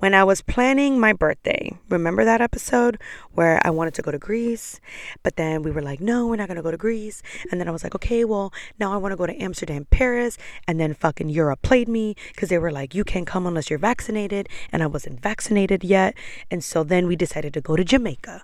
when 0.00 0.14
I 0.14 0.24
was 0.24 0.40
planning 0.42 0.98
my 0.98 1.12
birthday. 1.12 1.76
Remember 1.88 2.24
that 2.24 2.40
episode 2.40 2.98
where 3.32 3.60
I 3.64 3.70
wanted 3.70 3.94
to 3.94 4.02
go 4.02 4.10
to 4.10 4.18
Greece, 4.18 4.80
but 5.22 5.36
then 5.36 5.62
we 5.62 5.70
were 5.70 5.82
like, 5.82 6.00
no, 6.00 6.26
we're 6.26 6.36
not 6.36 6.48
going 6.48 6.56
to 6.56 6.62
go 6.62 6.70
to 6.70 6.76
Greece. 6.76 7.22
And 7.50 7.60
then 7.60 7.68
I 7.68 7.70
was 7.70 7.84
like, 7.84 7.94
okay, 7.94 8.24
well, 8.24 8.52
now 8.78 8.92
I 8.92 8.96
want 8.96 9.12
to 9.12 9.16
go 9.16 9.26
to 9.26 9.42
Amsterdam, 9.42 9.86
Paris. 9.90 10.38
And 10.66 10.80
then 10.80 10.94
fucking 10.94 11.28
Europe 11.28 11.62
played 11.62 11.88
me 11.88 12.16
because 12.34 12.48
they 12.48 12.58
were 12.58 12.72
like, 12.72 12.94
you 12.94 13.04
can't 13.04 13.26
come 13.26 13.46
unless 13.46 13.68
you're 13.70 13.78
vaccinated. 13.78 14.48
And 14.72 14.82
I 14.82 14.86
wasn't 14.86 15.20
vaccinated 15.20 15.84
yet. 15.84 16.14
And 16.50 16.64
so 16.64 16.82
then 16.82 17.06
we 17.06 17.14
decided 17.14 17.52
to 17.54 17.60
go 17.60 17.76
to 17.76 17.84
Jamaica. 17.84 18.42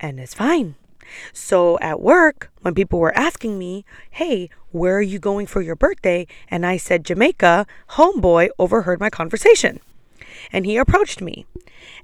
And 0.00 0.20
it's 0.20 0.34
fine. 0.34 0.74
So 1.32 1.78
at 1.80 2.00
work, 2.00 2.50
when 2.60 2.74
people 2.74 2.98
were 2.98 3.16
asking 3.16 3.58
me, 3.58 3.84
hey, 4.10 4.50
where 4.72 4.96
are 4.96 5.02
you 5.02 5.18
going 5.18 5.46
for 5.46 5.62
your 5.62 5.76
birthday? 5.76 6.26
And 6.50 6.66
I 6.66 6.76
said 6.76 7.04
Jamaica, 7.04 7.66
homeboy 7.90 8.48
overheard 8.58 9.00
my 9.00 9.08
conversation 9.08 9.80
and 10.52 10.66
he 10.66 10.76
approached 10.76 11.20
me 11.20 11.46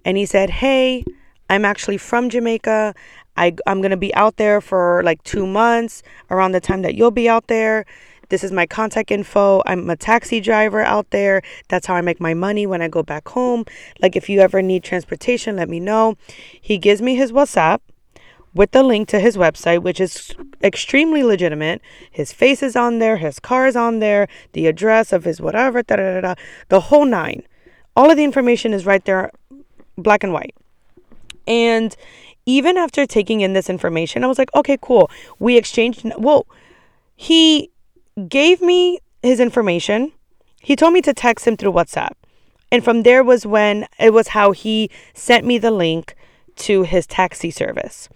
and 0.05 0.17
he 0.17 0.27
said, 0.27 0.51
Hey, 0.51 1.05
I'm 1.49 1.65
actually 1.65 1.99
from 1.99 2.31
Jamaica. 2.31 2.95
I, 3.37 3.57
I'm 3.67 3.81
going 3.81 3.91
to 3.91 3.97
be 3.97 4.15
out 4.15 4.37
there 4.37 4.61
for 4.61 5.03
like 5.05 5.23
two 5.25 5.47
months 5.47 6.03
around 6.31 6.53
the 6.53 6.61
time 6.61 6.83
that 6.83 6.95
you'll 6.95 7.11
be 7.11 7.29
out 7.29 7.49
there. 7.49 7.85
This 8.29 8.45
is 8.45 8.53
my 8.53 8.67
contact 8.67 9.11
info. 9.11 9.63
I'm 9.67 9.89
a 9.91 9.97
taxi 9.97 10.41
driver 10.41 10.83
out 10.83 11.11
there. 11.11 11.43
That's 11.69 11.87
how 11.87 11.95
I 11.95 12.01
make 12.01 12.21
my 12.21 12.35
money 12.35 12.67
when 12.67 12.83
I 12.83 12.89
go 12.89 13.03
back 13.03 13.29
home. 13.29 13.65
Like, 14.01 14.17
if 14.17 14.29
you 14.29 14.41
ever 14.41 14.63
need 14.63 14.85
transportation, 14.85 15.57
let 15.57 15.69
me 15.69 15.81
know. 15.81 16.17
He 16.61 16.79
gives 16.79 17.03
me 17.03 17.15
his 17.15 17.33
WhatsApp 17.33 17.81
with 18.55 18.71
the 18.71 18.83
link 18.83 19.09
to 19.09 19.19
his 19.19 19.37
website, 19.37 19.83
which 19.83 20.01
is 20.01 20.35
extremely 20.63 21.23
legitimate. 21.23 21.83
His 22.11 22.33
face 22.33 22.63
is 22.63 22.77
on 22.77 23.01
there, 23.01 23.17
his 23.17 23.41
car 23.41 23.67
is 23.67 23.77
on 23.77 23.99
there, 23.99 24.29
the 24.53 24.67
address 24.67 25.13
of 25.13 25.25
his 25.25 25.41
whatever, 25.41 25.83
da 25.83 25.97
da 25.97 26.21
da 26.21 26.35
the 26.69 26.81
whole 26.81 27.05
nine. 27.05 27.43
All 27.97 28.11
of 28.11 28.17
the 28.17 28.25
information 28.25 28.73
is 28.73 28.87
right 28.87 29.05
there, 29.05 29.31
black 29.99 30.23
and 30.23 30.33
white. 30.33 30.55
And 31.47 31.97
even 32.47 32.77
after 32.77 33.07
taking 33.07 33.41
in 33.41 33.53
this 33.53 33.69
information, 33.69 34.25
I 34.25 34.27
was 34.27 34.39
like, 34.39 34.55
okay, 34.55 34.79
cool. 34.81 35.11
We 35.39 35.57
exchanged. 35.57 36.05
Well, 36.17 36.47
he 37.17 37.71
gave 38.29 38.61
me 38.61 38.99
his 39.23 39.41
information. 39.41 40.13
He 40.61 40.77
told 40.77 40.93
me 40.93 41.03
to 41.03 41.13
text 41.13 41.47
him 41.47 41.57
through 41.57 41.73
WhatsApp. 41.73 42.13
And 42.71 42.83
from 42.83 43.03
there 43.03 43.23
was 43.23 43.47
when 43.47 43.87
it 43.99 44.13
was 44.13 44.29
how 44.29 44.53
he 44.53 44.91
sent 45.15 45.45
me 45.45 45.59
the 45.59 45.71
link 45.71 46.15
to 46.57 46.83
his 46.83 47.07
taxi 47.07 47.51
service. 47.51 48.09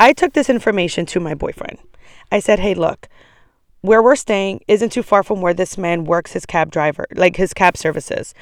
I 0.00 0.12
took 0.12 0.32
this 0.32 0.48
information 0.48 1.06
to 1.06 1.20
my 1.20 1.34
boyfriend. 1.34 1.78
I 2.30 2.40
said, 2.40 2.60
hey, 2.60 2.74
look, 2.74 3.08
where 3.80 4.02
we're 4.02 4.16
staying 4.16 4.60
isn't 4.68 4.90
too 4.90 5.02
far 5.02 5.22
from 5.22 5.40
where 5.40 5.54
this 5.54 5.78
man 5.78 6.04
works 6.04 6.32
his 6.32 6.46
cab 6.46 6.70
driver, 6.70 7.06
like 7.14 7.36
his 7.36 7.54
cab 7.54 7.76
services. 7.76 8.34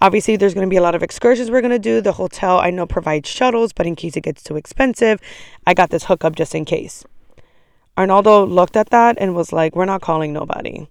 Obviously, 0.00 0.36
there's 0.36 0.54
going 0.54 0.66
to 0.66 0.70
be 0.70 0.76
a 0.76 0.82
lot 0.82 0.94
of 0.94 1.02
excursions 1.02 1.50
we're 1.50 1.60
going 1.60 1.70
to 1.70 1.78
do. 1.78 2.00
The 2.00 2.12
hotel 2.12 2.58
I 2.58 2.70
know 2.70 2.86
provides 2.86 3.28
shuttles, 3.28 3.72
but 3.72 3.86
in 3.86 3.96
case 3.96 4.16
it 4.16 4.22
gets 4.22 4.42
too 4.42 4.56
expensive, 4.56 5.20
I 5.66 5.74
got 5.74 5.90
this 5.90 6.04
hookup 6.04 6.36
just 6.36 6.54
in 6.54 6.64
case. 6.64 7.04
Arnaldo 7.98 8.46
looked 8.46 8.76
at 8.76 8.90
that 8.90 9.16
and 9.18 9.34
was 9.34 9.52
like, 9.52 9.74
We're 9.74 9.84
not 9.84 10.00
calling 10.00 10.32
nobody. 10.32 10.86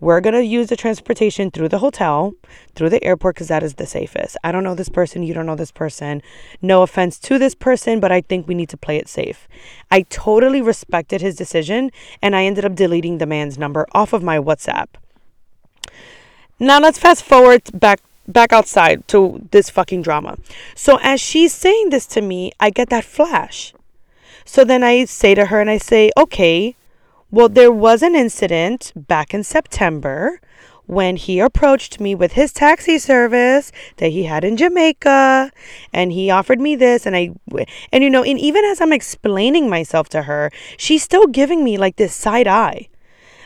We're 0.00 0.20
going 0.20 0.34
to 0.34 0.44
use 0.44 0.68
the 0.68 0.76
transportation 0.76 1.50
through 1.50 1.70
the 1.70 1.78
hotel, 1.78 2.34
through 2.74 2.90
the 2.90 3.02
airport, 3.02 3.36
because 3.36 3.48
that 3.48 3.62
is 3.62 3.74
the 3.74 3.86
safest. 3.86 4.36
I 4.44 4.52
don't 4.52 4.64
know 4.64 4.74
this 4.74 4.90
person. 4.90 5.22
You 5.22 5.32
don't 5.32 5.46
know 5.46 5.56
this 5.56 5.70
person. 5.70 6.20
No 6.60 6.82
offense 6.82 7.18
to 7.20 7.38
this 7.38 7.54
person, 7.54 8.00
but 8.00 8.12
I 8.12 8.20
think 8.20 8.46
we 8.46 8.54
need 8.54 8.68
to 8.68 8.76
play 8.76 8.98
it 8.98 9.08
safe. 9.08 9.48
I 9.90 10.02
totally 10.02 10.60
respected 10.60 11.22
his 11.22 11.36
decision, 11.36 11.90
and 12.20 12.36
I 12.36 12.44
ended 12.44 12.66
up 12.66 12.74
deleting 12.74 13.16
the 13.16 13.24
man's 13.24 13.56
number 13.56 13.86
off 13.92 14.12
of 14.12 14.22
my 14.22 14.38
WhatsApp. 14.38 14.88
Now 16.58 16.80
let's 16.80 16.98
fast 16.98 17.24
forward 17.24 17.62
back 17.72 18.00
back 18.28 18.52
outside 18.52 19.08
to 19.08 19.46
this 19.52 19.70
fucking 19.70 20.02
drama. 20.02 20.36
So 20.74 20.98
as 21.02 21.20
she's 21.20 21.54
saying 21.54 21.90
this 21.90 22.06
to 22.08 22.20
me, 22.20 22.52
I 22.60 22.68
get 22.68 22.90
that 22.90 23.04
flash. 23.04 23.72
So 24.44 24.64
then 24.64 24.82
I 24.84 25.04
say 25.04 25.34
to 25.34 25.46
her 25.46 25.60
and 25.60 25.70
I 25.70 25.78
say, 25.78 26.10
"Okay, 26.16 26.76
well, 27.30 27.48
there 27.48 27.72
was 27.72 28.02
an 28.02 28.14
incident 28.14 28.92
back 28.94 29.34
in 29.34 29.42
September 29.42 30.40
when 30.86 31.16
he 31.16 31.40
approached 31.40 31.98
me 31.98 32.14
with 32.14 32.32
his 32.32 32.52
taxi 32.52 32.98
service 32.98 33.72
that 33.96 34.08
he 34.08 34.24
had 34.24 34.44
in 34.44 34.56
Jamaica 34.56 35.50
and 35.92 36.12
he 36.12 36.30
offered 36.30 36.60
me 36.60 36.76
this 36.76 37.06
and 37.06 37.16
I 37.16 37.30
and 37.90 38.04
you 38.04 38.10
know 38.10 38.22
and 38.22 38.38
even 38.38 38.66
as 38.66 38.82
I'm 38.82 38.92
explaining 38.92 39.70
myself 39.70 40.10
to 40.10 40.22
her 40.24 40.50
she's 40.76 41.02
still 41.02 41.26
giving 41.26 41.64
me 41.64 41.78
like 41.78 41.96
this 41.96 42.14
side 42.14 42.46
eye 42.46 42.88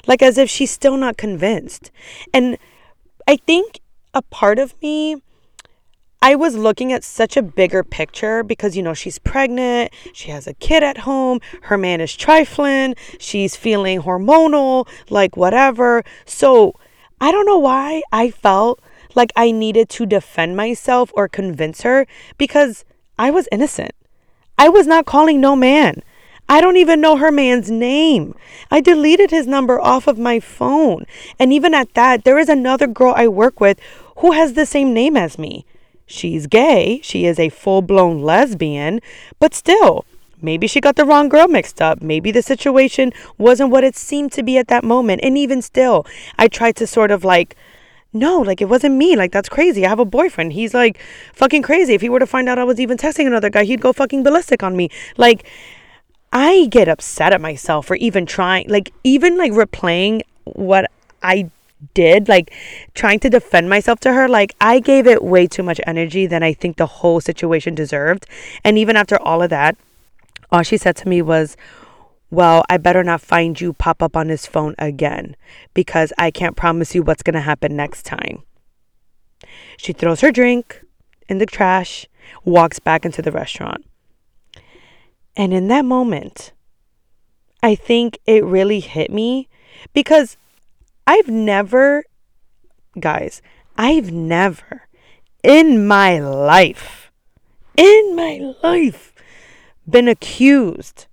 like 0.09 0.23
as 0.23 0.39
if 0.39 0.51
she's 0.51 0.71
still 0.73 0.97
not 0.97 1.17
convinced. 1.17 1.93
And 2.35 2.59
I 3.29 3.37
think 3.37 3.81
a 4.15 4.23
part 4.23 4.59
of 4.59 4.75
me 4.83 5.23
I 6.21 6.35
was 6.35 6.57
looking 6.57 6.93
at 6.93 7.05
such 7.05 7.37
a 7.37 7.43
bigger 7.43 7.85
picture 7.85 8.43
because, 8.43 8.77
you 8.77 8.83
know, 8.83 8.93
she's 8.93 9.21
pregnant, 9.21 9.93
she 10.13 10.31
has 10.33 10.49
a 10.49 10.55
kid 10.55 10.83
at 10.83 10.99
home, 10.99 11.41
her 11.63 11.79
man 11.79 12.01
is 12.01 12.17
trifling, 12.17 12.97
she's 13.21 13.55
feeling 13.55 14.03
hormonal, 14.03 14.89
like 15.11 15.37
whatever. 15.37 16.03
So 16.27 16.75
I 17.21 17.31
don't 17.31 17.47
know 17.47 17.59
why 17.59 18.03
I 18.11 18.33
felt 18.33 18.81
like 19.15 19.33
I 19.37 19.53
needed 19.53 19.89
to 19.91 20.07
defend 20.07 20.57
myself 20.57 21.13
or 21.15 21.29
convince 21.29 21.83
her 21.83 22.05
because 22.37 22.85
I 23.17 23.31
was 23.31 23.49
innocent. 23.53 23.93
I 24.59 24.69
was 24.69 24.89
not 24.89 25.07
calling 25.07 25.41
no 25.41 25.55
man. 25.55 26.03
I 26.49 26.61
don't 26.61 26.79
even 26.79 27.01
know 27.01 27.17
her 27.17 27.31
man's 27.31 27.71
name. 27.71 28.35
I 28.73 28.81
deleted 28.81 29.31
his 29.31 29.47
number 29.47 29.81
off 29.81 30.09
of 30.09 30.19
my 30.19 30.41
phone. 30.41 31.05
And 31.39 31.53
even 31.53 31.75
at 31.75 31.95
that, 31.95 32.25
there 32.25 32.39
is 32.39 32.49
another 32.49 32.89
girl 32.89 33.15
I 33.17 33.29
work 33.29 33.61
with 33.61 33.79
who 34.17 34.33
has 34.33 34.55
the 34.55 34.67
same 34.67 34.93
name 34.93 35.17
as 35.17 35.39
me. 35.39 35.65
She's 36.09 36.47
gay, 36.47 37.01
she 37.03 37.27
is 37.27 37.39
a 37.39 37.51
full 37.51 37.83
blown 37.83 38.23
lesbian, 38.23 39.01
but 39.39 39.55
still, 39.55 40.07
maybe 40.41 40.67
she 40.67 40.81
got 40.81 40.97
the 40.97 41.05
wrong 41.05 41.29
girl 41.29 41.47
mixed 41.49 41.83
up. 41.83 42.01
Maybe 42.01 42.31
the 42.31 42.43
situation 42.43 43.13
wasn't 43.37 43.71
what 43.71 43.85
it 43.85 43.95
seemed 43.95 44.33
to 44.33 44.43
be 44.43 44.57
at 44.57 44.69
that 44.69 44.85
moment. 44.85 45.21
And 45.23 45.37
even 45.37 45.61
still, 45.61 46.07
I 46.39 46.49
tried 46.49 46.77
to 46.77 46.87
sort 46.87 47.11
of 47.11 47.25
like, 47.25 47.57
no, 48.15 48.41
like 48.41 48.63
it 48.63 48.71
wasn't 48.71 48.95
me. 48.97 49.17
Like 49.17 49.33
that's 49.33 49.51
crazy. 49.51 49.85
I 49.85 49.91
have 49.91 49.99
a 49.99 50.07
boyfriend. 50.07 50.55
He's 50.55 50.73
like 50.73 50.99
fucking 51.35 51.63
crazy. 51.63 51.93
If 51.93 52.01
he 52.01 52.09
were 52.09 52.21
to 52.21 52.27
find 52.27 52.49
out 52.49 52.59
I 52.59 52.65
was 52.65 52.81
even 52.81 52.97
texting 52.97 53.27
another 53.27 53.51
guy, 53.51 53.65
he'd 53.65 53.83
go 53.83 53.93
fucking 53.93 54.23
ballistic 54.23 54.63
on 54.63 54.77
me. 54.77 54.89
Like, 55.19 55.47
I 56.33 56.69
get 56.71 56.89
upset 56.89 57.35
at 57.35 57.41
myself 57.41 57.87
for 57.87 57.97
even 57.97 58.25
trying, 58.25 58.69
like, 58.69 58.93
even 59.05 59.37
like 59.37 59.53
replaying 59.53 60.23
what 60.45 60.91
I 61.23 61.51
did, 61.95 62.29
like 62.29 62.53
trying 62.95 63.21
to 63.21 63.31
defend 63.31 63.69
myself 63.69 64.01
to 64.01 64.13
her, 64.13 64.29
like 64.29 64.55
I 64.61 64.81
gave 64.81 65.07
it 65.07 65.23
way 65.23 65.47
too 65.47 65.63
much 65.63 65.81
energy 65.87 66.27
than 66.27 66.43
I 66.43 66.53
think 66.53 66.77
the 66.77 66.87
whole 66.87 67.21
situation 67.21 67.75
deserved. 67.75 68.27
And 68.65 68.79
even 68.79 68.97
after 68.97 69.21
all 69.21 69.43
of 69.43 69.51
that, 69.51 69.77
all 70.51 70.63
she 70.63 70.77
said 70.77 70.97
to 70.97 71.09
me 71.09 71.23
was, 71.23 71.57
Well, 72.31 72.65
I 72.69 72.77
better 72.77 73.05
not 73.05 73.21
find 73.21 73.61
you 73.61 73.73
pop 73.73 74.03
up 74.03 74.17
on 74.17 74.29
his 74.29 74.47
phone 74.47 74.75
again 74.79 75.37
because 75.75 76.13
I 76.19 76.31
can't 76.31 76.57
promise 76.57 76.95
you 76.95 77.03
what's 77.03 77.23
going 77.23 77.35
to 77.35 77.41
happen 77.41 77.77
next 77.77 78.05
time. 78.05 78.43
She 79.77 79.93
throws 79.93 80.21
her 80.23 80.33
drink 80.33 80.83
in 81.29 81.39
the 81.39 81.47
trash, 81.47 82.07
walks 82.45 82.79
back 82.79 83.05
into 83.05 83.23
the 83.23 83.33
restaurant. 83.33 83.85
And 85.37 85.53
in 85.53 85.69
that 85.69 85.85
moment, 85.85 86.53
I 87.63 87.75
think 87.75 88.19
it 88.27 88.45
really 88.45 88.81
hit 88.81 89.11
me 89.11 89.49
because 89.93 90.37
I've 91.09 91.29
never, 91.29 92.05
guys, 93.01 93.41
I've 93.79 94.13
never 94.13 94.89
in 95.43 95.87
my 95.87 96.19
life, 96.19 97.11
in 97.79 98.15
my 98.15 98.53
life, 98.63 99.15
been 99.89 100.07
accused 100.07 101.07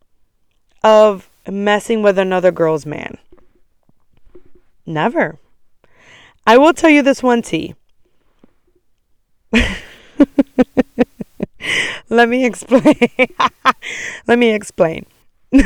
of 0.84 1.30
messing 1.50 2.02
with 2.02 2.20
another 2.20 2.52
girl's 2.52 2.86
man. 2.86 3.18
Never. 4.86 5.40
I 6.46 6.58
will 6.58 6.74
tell 6.74 6.90
you 6.90 7.02
this 7.02 7.24
one 7.24 7.42
tea. 7.42 7.74
Let 12.10 12.28
me 12.28 12.46
explain. 12.46 13.00
Let 14.28 14.38
me 14.40 14.54
explain. 14.54 15.06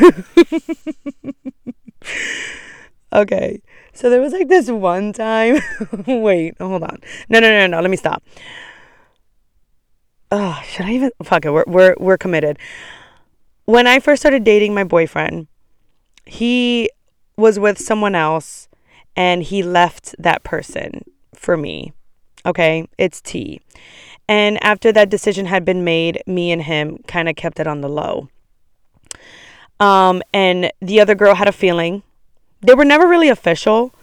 okay. 3.12 3.60
So 4.00 4.08
there 4.08 4.22
was 4.22 4.32
like 4.32 4.48
this 4.48 4.70
one 4.70 5.12
time. 5.12 5.60
Wait, 6.06 6.56
hold 6.58 6.82
on. 6.84 7.00
No, 7.28 7.38
no, 7.38 7.50
no, 7.50 7.66
no. 7.66 7.80
Let 7.82 7.90
me 7.90 7.98
stop. 7.98 8.22
Oh, 10.32 10.58
should 10.66 10.86
I 10.86 10.92
even? 10.92 11.10
Fuck 11.22 11.44
it. 11.44 11.50
We're 11.50 11.64
we're 11.66 11.94
we're 11.98 12.16
committed. 12.16 12.58
When 13.66 13.86
I 13.86 14.00
first 14.00 14.22
started 14.22 14.42
dating 14.42 14.72
my 14.72 14.84
boyfriend, 14.84 15.48
he 16.24 16.88
was 17.36 17.58
with 17.58 17.78
someone 17.78 18.14
else, 18.14 18.68
and 19.16 19.42
he 19.42 19.62
left 19.62 20.14
that 20.18 20.44
person 20.44 21.04
for 21.34 21.58
me. 21.58 21.92
Okay, 22.46 22.88
it's 22.96 23.20
T. 23.20 23.60
And 24.26 24.62
after 24.64 24.92
that 24.92 25.10
decision 25.10 25.44
had 25.44 25.66
been 25.66 25.84
made, 25.84 26.22
me 26.26 26.52
and 26.52 26.62
him 26.62 27.00
kind 27.06 27.28
of 27.28 27.36
kept 27.36 27.60
it 27.60 27.66
on 27.66 27.82
the 27.82 27.88
low. 27.90 28.30
Um, 29.78 30.22
and 30.32 30.72
the 30.80 31.00
other 31.00 31.14
girl 31.14 31.34
had 31.34 31.48
a 31.48 31.52
feeling 31.52 32.02
they 32.60 32.74
were 32.74 32.84
never 32.84 33.06
really 33.06 33.28
official. 33.28 33.94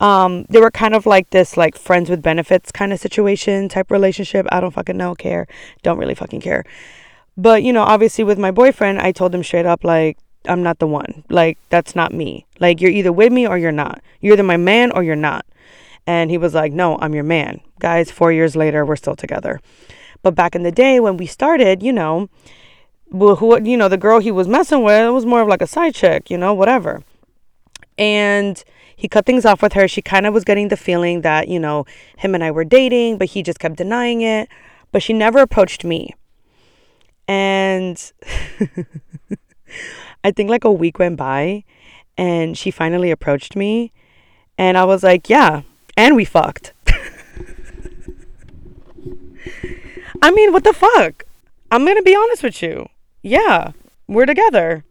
Um, 0.00 0.44
they 0.50 0.60
were 0.60 0.70
kind 0.70 0.94
of 0.94 1.06
like 1.06 1.30
this 1.30 1.56
like 1.56 1.76
friends 1.76 2.10
with 2.10 2.22
benefits 2.22 2.72
kind 2.72 2.92
of 2.92 3.00
situation 3.00 3.68
type 3.68 3.90
relationship. 3.90 4.46
I 4.50 4.60
don't 4.60 4.72
fucking 4.72 4.96
know, 4.96 5.14
care. 5.14 5.46
Don't 5.82 5.98
really 5.98 6.14
fucking 6.14 6.40
care. 6.40 6.64
But 7.36 7.62
you 7.62 7.72
know, 7.72 7.82
obviously 7.82 8.24
with 8.24 8.38
my 8.38 8.50
boyfriend, 8.50 9.00
I 9.00 9.12
told 9.12 9.34
him 9.34 9.42
straight 9.42 9.66
up 9.66 9.84
like 9.84 10.18
I'm 10.46 10.62
not 10.62 10.78
the 10.78 10.86
one. 10.86 11.24
Like 11.28 11.58
that's 11.70 11.96
not 11.96 12.12
me. 12.12 12.46
Like 12.60 12.80
you're 12.80 12.90
either 12.90 13.12
with 13.12 13.32
me 13.32 13.46
or 13.46 13.56
you're 13.58 13.72
not. 13.72 14.00
You're 14.20 14.34
either 14.34 14.42
my 14.42 14.56
man 14.56 14.90
or 14.92 15.02
you're 15.02 15.16
not. 15.16 15.46
And 16.06 16.30
he 16.30 16.36
was 16.36 16.52
like, 16.54 16.72
"No, 16.72 16.98
I'm 17.00 17.14
your 17.14 17.24
man." 17.24 17.60
Guys, 17.78 18.10
4 18.10 18.30
years 18.30 18.54
later, 18.54 18.84
we're 18.84 18.96
still 18.96 19.16
together. 19.16 19.60
But 20.22 20.34
back 20.34 20.54
in 20.54 20.62
the 20.62 20.72
day 20.72 21.00
when 21.00 21.16
we 21.16 21.26
started, 21.26 21.82
you 21.82 21.92
know, 21.92 22.28
well, 23.10 23.36
who 23.36 23.62
you 23.62 23.76
know, 23.76 23.88
the 23.88 23.96
girl 23.96 24.18
he 24.18 24.30
was 24.30 24.48
messing 24.48 24.82
with 24.82 25.10
was 25.12 25.24
more 25.24 25.40
of 25.40 25.48
like 25.48 25.62
a 25.62 25.66
side 25.66 25.94
chick, 25.94 26.30
you 26.30 26.36
know, 26.36 26.52
whatever. 26.52 27.02
And 27.98 28.62
he 28.96 29.08
cut 29.08 29.26
things 29.26 29.44
off 29.44 29.62
with 29.62 29.74
her. 29.74 29.88
She 29.88 30.02
kind 30.02 30.26
of 30.26 30.34
was 30.34 30.44
getting 30.44 30.68
the 30.68 30.76
feeling 30.76 31.22
that, 31.22 31.48
you 31.48 31.58
know, 31.58 31.84
him 32.18 32.34
and 32.34 32.42
I 32.44 32.50
were 32.50 32.64
dating, 32.64 33.18
but 33.18 33.28
he 33.28 33.42
just 33.42 33.58
kept 33.58 33.76
denying 33.76 34.20
it. 34.22 34.48
But 34.92 35.02
she 35.02 35.12
never 35.12 35.38
approached 35.40 35.84
me. 35.84 36.14
And 37.26 38.00
I 40.24 40.30
think 40.30 40.50
like 40.50 40.64
a 40.64 40.72
week 40.72 40.98
went 40.98 41.16
by 41.16 41.64
and 42.16 42.56
she 42.56 42.70
finally 42.70 43.10
approached 43.10 43.56
me. 43.56 43.92
And 44.56 44.78
I 44.78 44.84
was 44.84 45.02
like, 45.02 45.28
yeah. 45.28 45.62
And 45.96 46.16
we 46.16 46.24
fucked. 46.24 46.72
I 50.22 50.30
mean, 50.30 50.52
what 50.52 50.64
the 50.64 50.72
fuck? 50.72 51.24
I'm 51.70 51.84
going 51.84 51.96
to 51.96 52.02
be 52.02 52.16
honest 52.16 52.42
with 52.42 52.62
you. 52.62 52.88
Yeah, 53.22 53.72
we're 54.06 54.26
together. 54.26 54.84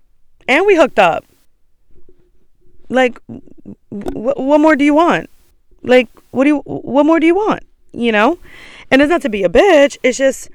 And 0.48 0.66
we 0.66 0.76
hooked 0.76 1.00
up. 1.00 1.26
Like, 2.90 3.20
wh- 3.28 4.38
what 4.38 4.60
more 4.60 4.76
do 4.76 4.84
you 4.84 4.94
want? 4.94 5.30
Like, 5.84 6.08
what 6.32 6.44
do 6.46 6.50
you, 6.50 6.58
what 6.60 7.06
more 7.06 7.20
do 7.20 7.26
you 7.26 7.36
want? 7.36 7.64
You 7.92 8.12
know? 8.12 8.40
And 8.92 9.02
it's 9.02 9.10
not 9.10 9.22
to 9.24 9.30
be 9.30 9.44
a 9.44 9.50
bitch. 9.50 9.98
It's 10.04 10.18
just, 10.18 10.50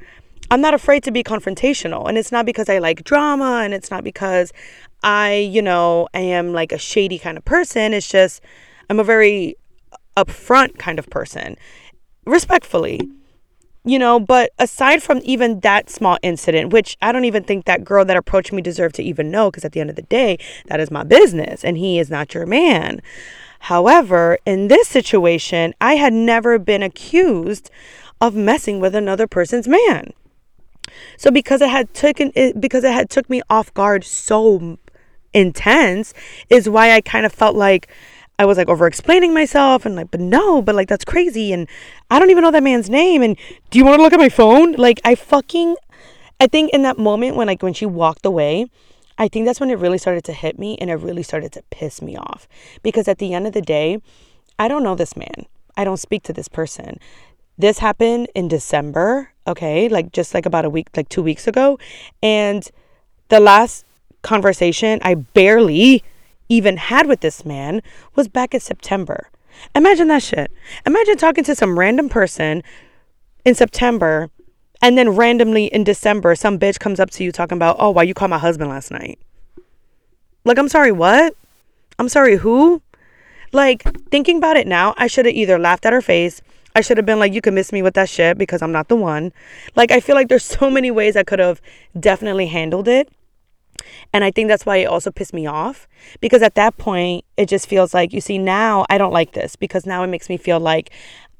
I'm 0.51 0.61
not 0.61 0.75
afraid 0.75 1.03
to 1.05 1.11
be 1.11 1.23
confrontational. 1.23 2.09
And 2.09 2.17
it's 2.17 2.33
not 2.33 2.47
because 2.47 2.69
I 2.69 2.79
like 2.79 3.05
drama 3.05 3.61
and 3.65 3.75
it's 3.75 3.91
not 3.91 4.05
because 4.05 4.53
I, 5.03 5.35
you 5.35 5.63
know, 5.63 6.09
I 6.15 6.21
am 6.21 6.53
like 6.53 6.73
a 6.73 6.79
shady 6.79 7.19
kind 7.19 7.37
of 7.37 7.45
person. 7.45 7.93
It's 7.93 8.09
just, 8.09 8.43
I'm 8.91 8.99
a 8.99 9.05
very 9.05 9.57
upfront 10.17 10.79
kind 10.79 10.99
of 10.99 11.09
person, 11.11 11.57
respectfully 12.25 13.01
you 13.85 13.99
know 13.99 14.19
but 14.19 14.53
aside 14.59 15.03
from 15.03 15.21
even 15.23 15.61
that 15.61 15.89
small 15.89 16.19
incident 16.23 16.73
which 16.73 16.97
i 17.01 17.13
don't 17.13 17.25
even 17.25 17.45
think 17.45 17.65
that 17.65 17.85
girl 17.85 18.05
that 18.05 18.17
approached 18.17 18.53
me 18.53 18.61
deserved 18.61 18.95
to 18.95 19.03
even 19.03 19.31
know 19.31 19.51
because 19.51 19.65
at 19.65 19.73
the 19.73 19.81
end 19.81 19.91
of 19.91 19.97
the 19.97 20.03
day 20.03 20.39
that 20.67 20.81
is 20.81 20.91
my 20.91 21.05
business 21.05 21.65
and 21.65 21.79
he 21.79 21.99
is 21.99 22.11
not 22.11 22.35
your 22.35 22.47
man. 22.47 23.01
However 23.61 24.39
in 24.45 24.69
this 24.69 24.89
situation 24.89 25.75
i 25.81 25.95
had 25.95 26.13
never 26.13 26.59
been 26.59 26.83
accused 26.83 27.71
of 28.21 28.35
messing 28.35 28.81
with 28.81 28.95
another 28.95 29.27
person's 29.27 29.69
man. 29.69 30.13
So 31.17 31.31
because 31.31 31.61
it 31.61 31.69
had 31.69 31.93
taken 31.95 32.33
it 32.35 32.61
because 32.61 32.85
it 32.85 32.93
had 32.93 33.11
took 33.11 33.29
me 33.31 33.43
off 33.49 33.73
guard 33.75 34.05
so 34.05 34.79
intense 35.35 36.15
is 36.49 36.69
why 36.69 36.93
i 36.93 37.01
kind 37.03 37.27
of 37.27 37.33
felt 37.33 37.55
like 37.55 37.89
I 38.39 38.45
was 38.45 38.57
like 38.57 38.69
over 38.69 38.87
explaining 38.87 39.35
myself 39.35 39.85
and 39.85 39.97
like, 39.97 40.11
but 40.11 40.21
no, 40.21 40.63
but 40.63 40.75
like 40.75 40.89
that's 40.89 41.05
crazy. 41.05 41.53
And 41.53 41.69
I 42.11 42.19
don't 42.19 42.31
even 42.31 42.43
know 42.43 42.53
that 42.53 42.63
man's 42.63 42.89
name. 42.89 43.23
And 43.23 43.37
do 43.71 43.79
you 43.79 43.85
want 43.85 43.97
to 43.97 44.03
look 44.03 44.13
at 44.13 44.21
my 44.21 44.29
phone? 44.29 44.73
Like, 44.73 45.01
I 45.05 45.17
fucking, 45.17 45.77
I 46.41 46.47
think 46.47 46.71
in 46.73 46.83
that 46.83 46.99
moment 46.99 47.37
when 47.37 47.49
like 47.49 47.63
when 47.63 47.75
she 47.75 47.87
walked 47.87 48.25
away, 48.25 48.71
I 49.19 49.27
think 49.27 49.47
that's 49.47 49.59
when 49.59 49.71
it 49.71 49.79
really 49.79 49.99
started 49.99 50.23
to 50.25 50.33
hit 50.33 50.59
me 50.59 50.79
and 50.81 50.89
it 50.89 50.95
really 50.95 51.25
started 51.25 51.51
to 51.53 51.63
piss 51.71 52.01
me 52.01 52.17
off. 52.17 52.47
Because 52.85 53.09
at 53.09 53.19
the 53.19 53.35
end 53.35 53.49
of 53.49 53.53
the 53.53 53.61
day, 53.61 54.01
I 54.59 54.69
don't 54.69 54.85
know 54.85 54.95
this 54.95 55.17
man. 55.17 55.47
I 55.77 55.83
don't 55.83 55.97
speak 55.97 56.23
to 56.25 56.33
this 56.33 56.49
person. 56.49 57.01
This 57.57 57.79
happened 57.79 58.29
in 58.37 58.47
December, 58.47 59.33
okay? 59.49 59.89
Like 59.89 60.13
just 60.13 60.33
like 60.33 60.47
about 60.47 60.65
a 60.65 60.71
week, 60.71 60.89
like 60.97 61.09
two 61.09 61.25
weeks 61.25 61.49
ago. 61.49 61.81
And 62.23 62.69
the 63.31 63.41
last 63.41 63.85
conversation, 64.23 65.01
I 65.03 65.15
barely 65.15 66.05
even 66.49 66.77
had 66.77 67.07
with 67.07 67.21
this 67.21 67.45
man 67.45 67.83
was 68.15 68.29
back 68.29 68.55
in 68.55 68.61
September. 68.61 69.29
Imagine 69.75 70.09
that 70.09 70.23
shit. 70.23 70.53
Imagine 70.87 71.17
talking 71.17 71.45
to 71.45 71.55
some 71.55 71.79
random 71.79 72.09
person 72.09 72.63
in 73.45 73.55
September 73.55 74.31
and 74.81 74.97
then 74.97 75.11
randomly 75.11 75.67
in 75.67 75.85
December, 75.85 76.35
some 76.35 76.59
bitch 76.59 76.79
comes 76.79 77.01
up 77.01 77.11
to 77.11 77.25
you 77.25 77.33
talking 77.33 77.57
about, 77.57 77.77
oh, 77.79 77.91
why 77.91 78.05
you 78.05 78.15
called 78.15 78.31
my 78.31 78.39
husband 78.39 78.71
last 78.71 78.91
night? 78.91 79.19
Like, 80.45 80.59
I'm 80.59 80.69
sorry, 80.69 80.93
what? 80.93 81.35
I'm 81.99 82.09
sorry, 82.09 82.37
who? 82.37 82.81
Like, 83.53 83.83
thinking 84.11 84.37
about 84.37 84.57
it 84.57 84.67
now, 84.67 84.95
I 84.97 85.09
should 85.09 85.27
have 85.27 85.35
either 85.35 85.59
laughed 85.59 85.85
at 85.85 85.93
her 85.93 86.03
face. 86.03 86.41
I 86.77 86.81
should 86.81 86.97
have 86.97 87.07
been 87.07 87.19
like, 87.19 87.33
you 87.33 87.41
can 87.41 87.55
miss 87.55 87.73
me 87.73 87.83
with 87.83 87.95
that 87.95 88.09
shit 88.09 88.39
because 88.39 88.63
I'm 88.63 88.71
not 88.71 88.89
the 88.89 88.95
one. 88.95 89.33
Like, 89.75 89.91
I 89.91 89.99
feel 89.99 90.15
like 90.15 90.29
there's 90.29 90.45
so 90.45 90.71
many 90.71 90.91
ways 90.93 91.17
I 91.17 91.25
could 91.25 91.41
have 91.41 91.61
definitely 91.99 92.47
handled 92.47 92.87
it. 92.87 93.11
And 94.13 94.25
I 94.25 94.31
think 94.31 94.49
that's 94.49 94.67
why 94.67 94.79
it 94.79 94.87
also 94.87 95.11
pissed 95.11 95.35
me 95.35 95.47
off 95.47 95.89
because 96.21 96.43
at 96.43 96.55
that 96.57 96.77
point, 96.79 97.25
it 97.37 97.49
just 97.49 97.69
feels 97.69 97.95
like, 97.95 98.13
you 98.13 98.21
see, 98.21 98.39
now 98.39 98.87
I 98.91 98.99
don't 98.99 99.13
like 99.13 99.33
this 99.33 99.57
because 99.57 99.87
now 99.87 100.03
it 100.03 100.09
makes 100.09 100.29
me 100.29 100.37
feel 100.37 100.61
like 100.61 100.91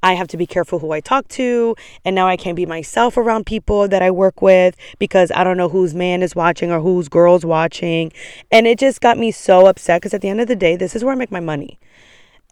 I 0.03 0.15
have 0.15 0.29
to 0.29 0.37
be 0.37 0.47
careful 0.47 0.79
who 0.79 0.93
I 0.93 1.01
talk 1.01 1.27
to. 1.29 1.75
And 2.05 2.15
now 2.15 2.29
I 2.29 2.37
can't 2.37 2.57
be 2.57 2.67
myself 2.67 3.17
around 3.17 3.47
people 3.47 3.89
that 3.89 4.03
I 4.03 4.11
work 4.11 4.41
with 4.41 4.77
because 4.99 5.33
I 5.35 5.45
don't 5.45 5.57
know 5.57 5.69
whose 5.69 5.95
man 5.95 6.23
is 6.23 6.37
watching 6.37 6.71
or 6.71 6.81
whose 6.81 7.09
girl's 7.09 7.45
watching. 7.45 8.13
And 8.51 8.67
it 8.67 8.79
just 8.79 9.01
got 9.01 9.19
me 9.19 9.31
so 9.31 9.67
upset 9.67 10.01
because 10.01 10.15
at 10.15 10.21
the 10.21 10.29
end 10.29 10.41
of 10.41 10.49
the 10.49 10.57
day, 10.57 10.77
this 10.77 10.95
is 10.95 11.03
where 11.03 11.13
I 11.13 11.17
make 11.17 11.33
my 11.33 11.41
money. 11.41 11.79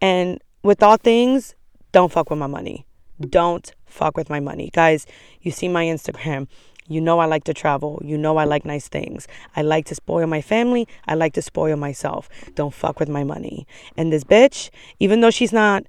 And 0.02 0.40
with 0.62 0.82
all 0.82 0.96
things, 0.96 1.54
don't 1.92 2.12
fuck 2.12 2.30
with 2.30 2.38
my 2.38 2.48
money. 2.48 2.84
Don't 3.20 3.72
fuck 3.86 4.16
with 4.16 4.28
my 4.28 4.40
money. 4.40 4.70
Guys, 4.72 5.06
you 5.40 5.50
see 5.50 5.68
my 5.68 5.84
Instagram. 5.84 6.48
You 6.88 7.00
know 7.00 7.18
I 7.18 7.26
like 7.26 7.44
to 7.44 7.54
travel. 7.54 8.00
You 8.04 8.16
know 8.16 8.36
I 8.36 8.44
like 8.44 8.64
nice 8.64 8.88
things. 8.88 9.26
I 9.54 9.62
like 9.62 9.86
to 9.86 9.94
spoil 9.94 10.26
my 10.26 10.40
family. 10.40 10.86
I 11.06 11.14
like 11.14 11.32
to 11.34 11.42
spoil 11.42 11.76
myself. 11.76 12.28
Don't 12.54 12.74
fuck 12.74 13.00
with 13.00 13.08
my 13.08 13.24
money. 13.24 13.66
And 13.96 14.12
this 14.12 14.24
bitch, 14.24 14.70
even 14.98 15.20
though 15.20 15.30
she's 15.30 15.52
not 15.52 15.84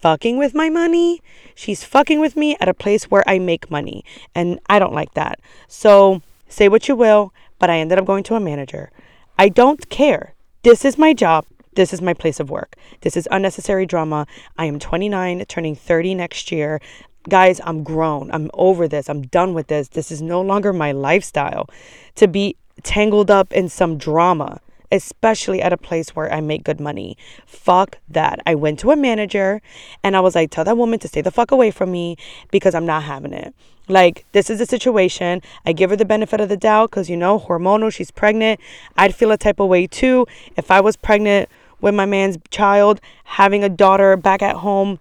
fucking 0.00 0.38
with 0.38 0.54
my 0.54 0.70
money, 0.70 1.20
she's 1.54 1.84
fucking 1.84 2.20
with 2.20 2.36
me 2.36 2.56
at 2.60 2.68
a 2.68 2.74
place 2.74 3.04
where 3.04 3.24
I 3.28 3.38
make 3.38 3.70
money. 3.70 4.04
And 4.34 4.60
I 4.68 4.78
don't 4.78 4.94
like 4.94 5.14
that. 5.14 5.40
So 5.68 6.22
say 6.48 6.68
what 6.68 6.88
you 6.88 6.96
will, 6.96 7.32
but 7.58 7.70
I 7.70 7.78
ended 7.78 7.98
up 7.98 8.04
going 8.04 8.22
to 8.24 8.34
a 8.34 8.40
manager. 8.40 8.90
I 9.38 9.48
don't 9.48 9.88
care. 9.90 10.34
This 10.62 10.84
is 10.84 10.98
my 10.98 11.12
job. 11.12 11.44
This 11.74 11.92
is 11.92 12.00
my 12.00 12.14
place 12.14 12.40
of 12.40 12.48
work. 12.50 12.74
This 13.02 13.18
is 13.18 13.28
unnecessary 13.30 13.84
drama. 13.84 14.26
I 14.56 14.64
am 14.64 14.78
29, 14.78 15.44
turning 15.46 15.76
30 15.76 16.14
next 16.14 16.50
year 16.50 16.80
guys, 17.28 17.60
I'm 17.64 17.82
grown. 17.82 18.30
I'm 18.30 18.50
over 18.54 18.88
this. 18.88 19.08
I'm 19.08 19.22
done 19.22 19.54
with 19.54 19.68
this. 19.68 19.88
This 19.88 20.10
is 20.10 20.22
no 20.22 20.40
longer 20.40 20.72
my 20.72 20.92
lifestyle 20.92 21.68
to 22.16 22.28
be 22.28 22.56
tangled 22.82 23.30
up 23.30 23.52
in 23.52 23.68
some 23.68 23.98
drama, 23.98 24.60
especially 24.92 25.60
at 25.60 25.72
a 25.72 25.76
place 25.76 26.10
where 26.10 26.32
I 26.32 26.40
make 26.40 26.64
good 26.64 26.80
money. 26.80 27.16
Fuck 27.46 27.98
that. 28.08 28.40
I 28.46 28.54
went 28.54 28.78
to 28.80 28.90
a 28.90 28.96
manager 28.96 29.60
and 30.02 30.16
I 30.16 30.20
was 30.20 30.34
like, 30.34 30.50
tell 30.50 30.64
that 30.64 30.76
woman 30.76 30.98
to 31.00 31.08
stay 31.08 31.20
the 31.20 31.30
fuck 31.30 31.50
away 31.50 31.70
from 31.70 31.90
me 31.90 32.16
because 32.50 32.74
I'm 32.74 32.86
not 32.86 33.02
having 33.04 33.32
it. 33.32 33.54
Like, 33.88 34.24
this 34.32 34.50
is 34.50 34.60
a 34.60 34.66
situation. 34.66 35.42
I 35.64 35.72
give 35.72 35.90
her 35.90 35.96
the 35.96 36.04
benefit 36.04 36.40
of 36.40 36.48
the 36.48 36.56
doubt 36.56 36.90
because, 36.90 37.08
you 37.08 37.16
know, 37.16 37.38
hormonal, 37.38 37.92
she's 37.92 38.10
pregnant. 38.10 38.60
I'd 38.96 39.14
feel 39.14 39.30
a 39.30 39.36
type 39.36 39.60
of 39.60 39.68
way 39.68 39.86
too 39.86 40.26
if 40.56 40.70
I 40.70 40.80
was 40.80 40.96
pregnant 40.96 41.48
with 41.80 41.94
my 41.94 42.06
man's 42.06 42.38
child, 42.50 43.00
having 43.24 43.62
a 43.62 43.68
daughter 43.68 44.16
back 44.16 44.42
at 44.42 44.56
home 44.56 44.98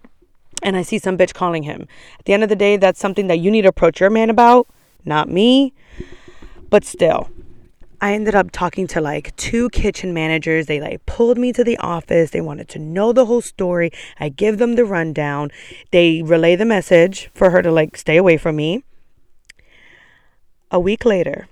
and 0.65 0.75
I 0.75 0.82
see 0.82 0.97
some 0.97 1.15
bitch 1.15 1.34
calling 1.34 1.63
him. 1.63 1.88
At 2.19 2.25
the 2.25 2.34
end 2.34 2.43
of 2.43 2.49
the 2.49 2.56
day, 2.56 2.75
that's 2.75 2.99
something 2.99 3.28
that 3.28 3.38
you 3.38 3.51
need 3.51 3.62
to 3.62 3.69
approach 3.69 4.01
your 4.01 4.10
man 4.10 4.32
about, 4.32 4.67
not 5.06 5.30
me. 5.30 5.73
But 6.71 6.84
still, 6.84 7.30
I 8.01 8.13
ended 8.13 8.34
up 8.34 8.49
talking 8.49 8.88
to 8.88 8.99
like 8.99 9.36
two 9.36 9.69
kitchen 9.69 10.12
managers. 10.12 10.65
They 10.65 10.82
like 10.82 11.06
pulled 11.06 11.38
me 11.38 11.54
to 11.54 11.63
the 11.63 11.78
office. 11.78 12.32
They 12.32 12.41
wanted 12.41 12.67
to 12.69 12.80
know 12.80 13.13
the 13.13 13.28
whole 13.28 13.41
story. 13.41 13.91
I 14.19 14.30
give 14.30 14.58
them 14.58 14.75
the 14.75 14.86
rundown. 14.86 15.51
They 15.91 16.23
relay 16.23 16.56
the 16.56 16.65
message 16.65 17.30
for 17.36 17.51
her 17.51 17.62
to 17.62 17.71
like 17.71 17.95
stay 17.95 18.17
away 18.17 18.38
from 18.38 18.56
me. 18.56 18.84
A 20.71 20.80
week 20.80 21.06
later, 21.06 21.47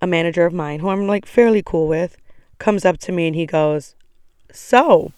a 0.00 0.08
manager 0.08 0.44
of 0.44 0.52
mine 0.52 0.80
who 0.80 0.88
I'm 0.88 1.06
like 1.06 1.24
fairly 1.24 1.62
cool 1.64 1.86
with 1.86 2.16
comes 2.58 2.84
up 2.84 2.98
to 2.98 3.12
me 3.12 3.28
and 3.28 3.36
he 3.36 3.46
goes, 3.46 3.94
So, 4.50 5.12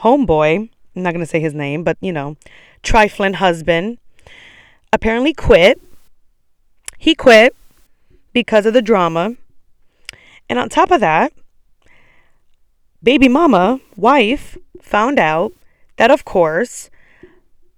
homeboy 0.00 0.68
I'm 0.94 1.02
not 1.02 1.12
going 1.12 1.24
to 1.24 1.30
say 1.30 1.40
his 1.40 1.54
name, 1.54 1.84
but 1.84 1.96
you 2.00 2.12
know, 2.12 2.36
trifling 2.82 3.34
husband, 3.34 3.98
apparently 4.92 5.32
quit. 5.32 5.80
He 6.98 7.14
quit 7.14 7.54
because 8.32 8.66
of 8.66 8.74
the 8.74 8.82
drama. 8.82 9.36
And 10.48 10.58
on 10.58 10.68
top 10.68 10.90
of 10.90 11.00
that, 11.00 11.32
baby 13.02 13.28
mama, 13.28 13.80
wife, 13.96 14.58
found 14.82 15.18
out 15.18 15.52
that, 15.96 16.10
of 16.10 16.24
course, 16.24 16.90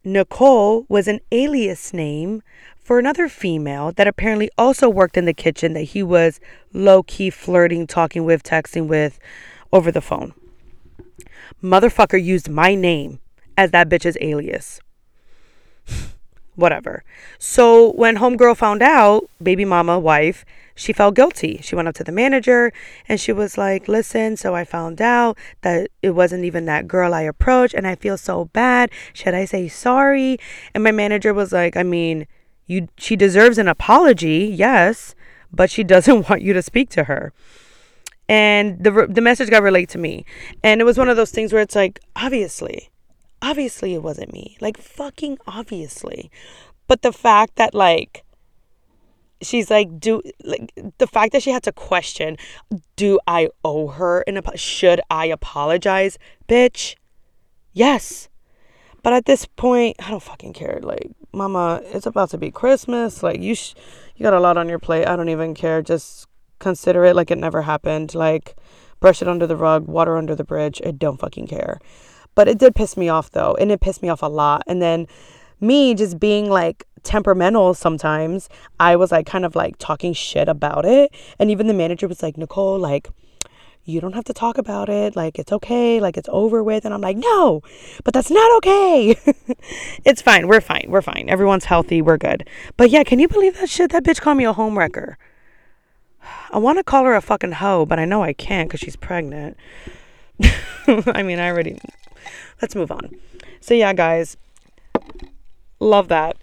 Nicole 0.04 0.86
was 0.88 1.06
an 1.06 1.20
alias 1.30 1.92
name 1.92 2.42
for 2.82 2.98
another 2.98 3.28
female 3.28 3.92
that 3.92 4.08
apparently 4.08 4.50
also 4.58 4.88
worked 4.88 5.16
in 5.16 5.26
the 5.26 5.34
kitchen 5.34 5.74
that 5.74 5.82
he 5.82 6.02
was 6.02 6.40
low 6.72 7.02
key 7.02 7.30
flirting, 7.30 7.86
talking 7.86 8.24
with, 8.24 8.42
texting 8.42 8.88
with 8.88 9.20
over 9.72 9.92
the 9.92 10.00
phone 10.00 10.34
motherfucker 11.62 12.22
used 12.22 12.48
my 12.48 12.74
name 12.74 13.20
as 13.56 13.70
that 13.70 13.88
bitch's 13.88 14.16
alias. 14.20 14.80
Whatever. 16.54 17.02
So 17.38 17.92
when 17.92 18.16
homegirl 18.16 18.56
found 18.56 18.82
out, 18.82 19.28
baby 19.42 19.64
mama, 19.64 19.98
wife, 19.98 20.44
she 20.74 20.92
felt 20.92 21.14
guilty. 21.14 21.60
She 21.62 21.74
went 21.74 21.88
up 21.88 21.94
to 21.96 22.04
the 22.04 22.12
manager 22.12 22.72
and 23.08 23.20
she 23.20 23.32
was 23.32 23.56
like, 23.56 23.88
Listen, 23.88 24.36
so 24.36 24.54
I 24.54 24.64
found 24.64 25.00
out 25.00 25.38
that 25.62 25.90
it 26.02 26.10
wasn't 26.10 26.44
even 26.44 26.66
that 26.66 26.88
girl 26.88 27.14
I 27.14 27.22
approached 27.22 27.74
and 27.74 27.86
I 27.86 27.94
feel 27.94 28.18
so 28.18 28.46
bad. 28.46 28.90
Should 29.12 29.34
I 29.34 29.44
say 29.44 29.68
sorry? 29.68 30.38
And 30.74 30.84
my 30.84 30.92
manager 30.92 31.32
was 31.32 31.52
like, 31.52 31.76
I 31.76 31.82
mean, 31.82 32.26
you 32.66 32.88
she 32.98 33.16
deserves 33.16 33.58
an 33.58 33.68
apology, 33.68 34.50
yes, 34.52 35.14
but 35.52 35.70
she 35.70 35.84
doesn't 35.92 36.28
want 36.28 36.42
you 36.42 36.52
to 36.52 36.62
speak 36.62 36.90
to 36.90 37.04
her 37.04 37.32
and 38.28 38.82
the 38.82 39.06
the 39.08 39.20
message 39.20 39.50
got 39.50 39.62
relayed 39.62 39.88
to 39.90 39.98
me. 39.98 40.24
And 40.62 40.80
it 40.80 40.84
was 40.84 40.98
one 40.98 41.08
of 41.08 41.16
those 41.16 41.30
things 41.30 41.52
where 41.52 41.62
it's 41.62 41.76
like 41.76 42.00
obviously 42.16 42.90
obviously 43.42 43.92
it 43.92 44.02
wasn't 44.02 44.32
me. 44.32 44.56
Like 44.60 44.78
fucking 44.78 45.38
obviously. 45.46 46.30
But 46.86 47.02
the 47.02 47.12
fact 47.12 47.56
that 47.56 47.74
like 47.74 48.24
she's 49.42 49.70
like 49.70 49.98
do 49.98 50.22
like 50.44 50.72
the 50.98 51.06
fact 51.06 51.32
that 51.32 51.42
she 51.42 51.50
had 51.50 51.64
to 51.64 51.72
question 51.72 52.36
do 52.94 53.18
i 53.26 53.48
owe 53.64 53.88
her 53.88 54.20
an 54.28 54.36
ap- 54.36 54.56
should 54.56 55.00
i 55.10 55.26
apologize 55.26 56.16
bitch? 56.48 56.94
Yes. 57.72 58.28
But 59.02 59.12
at 59.14 59.24
this 59.24 59.46
point 59.46 59.96
i 59.98 60.10
don't 60.10 60.22
fucking 60.22 60.52
care. 60.52 60.78
Like 60.80 61.10
mama 61.32 61.80
it's 61.84 62.06
about 62.06 62.30
to 62.30 62.38
be 62.38 62.50
christmas. 62.50 63.22
Like 63.22 63.40
you 63.40 63.54
sh- 63.54 63.74
you 64.16 64.22
got 64.22 64.34
a 64.34 64.40
lot 64.40 64.56
on 64.56 64.68
your 64.68 64.78
plate. 64.78 65.06
I 65.06 65.16
don't 65.16 65.28
even 65.28 65.54
care. 65.54 65.82
Just 65.82 66.28
consider 66.62 67.04
it 67.04 67.14
like 67.14 67.30
it 67.30 67.38
never 67.38 67.62
happened. 67.62 68.14
Like, 68.14 68.56
brush 69.00 69.20
it 69.20 69.28
under 69.28 69.46
the 69.46 69.56
rug, 69.56 69.86
water 69.86 70.16
under 70.16 70.34
the 70.34 70.44
bridge. 70.44 70.80
I 70.86 70.92
don't 70.92 71.20
fucking 71.20 71.48
care. 71.48 71.78
But 72.34 72.48
it 72.48 72.58
did 72.58 72.74
piss 72.74 72.96
me 72.96 73.10
off 73.10 73.30
though, 73.30 73.54
and 73.60 73.70
it 73.70 73.80
pissed 73.80 74.02
me 74.02 74.08
off 74.08 74.22
a 74.22 74.26
lot. 74.26 74.62
And 74.66 74.80
then 74.80 75.06
me 75.60 75.94
just 75.94 76.18
being 76.18 76.48
like 76.48 76.86
temperamental 77.02 77.74
sometimes, 77.74 78.48
I 78.80 78.96
was 78.96 79.12
like 79.12 79.26
kind 79.26 79.44
of 79.44 79.54
like 79.54 79.76
talking 79.78 80.14
shit 80.14 80.48
about 80.48 80.86
it. 80.86 81.12
And 81.38 81.50
even 81.50 81.66
the 81.66 81.74
manager 81.74 82.08
was 82.08 82.22
like, 82.22 82.38
Nicole, 82.38 82.78
like, 82.78 83.10
you 83.84 84.00
don't 84.00 84.14
have 84.14 84.24
to 84.24 84.32
talk 84.32 84.58
about 84.58 84.88
it. 84.88 85.16
Like, 85.16 85.38
it's 85.40 85.52
okay. 85.52 86.00
Like, 86.00 86.16
it's 86.16 86.28
over 86.30 86.62
with. 86.62 86.84
And 86.84 86.94
I'm 86.94 87.00
like, 87.00 87.16
no, 87.16 87.62
but 88.04 88.14
that's 88.14 88.30
not 88.30 88.56
okay. 88.58 89.16
it's 90.04 90.22
fine. 90.22 90.46
We're 90.46 90.60
fine. 90.60 90.86
We're 90.88 91.02
fine. 91.02 91.28
Everyone's 91.28 91.64
healthy. 91.64 92.00
We're 92.00 92.16
good. 92.16 92.48
But 92.76 92.90
yeah, 92.90 93.02
can 93.02 93.18
you 93.18 93.26
believe 93.26 93.58
that 93.58 93.68
shit? 93.68 93.90
That 93.90 94.04
bitch 94.04 94.20
called 94.20 94.38
me 94.38 94.44
a 94.44 94.52
home 94.52 94.78
wrecker. 94.78 95.18
I 96.52 96.58
want 96.58 96.78
to 96.78 96.84
call 96.84 97.04
her 97.04 97.14
a 97.14 97.22
fucking 97.22 97.52
hoe, 97.52 97.86
but 97.86 97.98
I 97.98 98.04
know 98.04 98.22
I 98.22 98.34
can't 98.34 98.68
because 98.68 98.80
she's 98.80 98.96
pregnant. 98.96 99.56
I 100.86 101.22
mean, 101.22 101.38
I 101.38 101.48
already. 101.48 101.78
Let's 102.60 102.74
move 102.74 102.90
on. 102.90 103.10
So, 103.60 103.72
yeah, 103.72 103.94
guys, 103.94 104.36
love 105.80 106.08
that. 106.08 106.36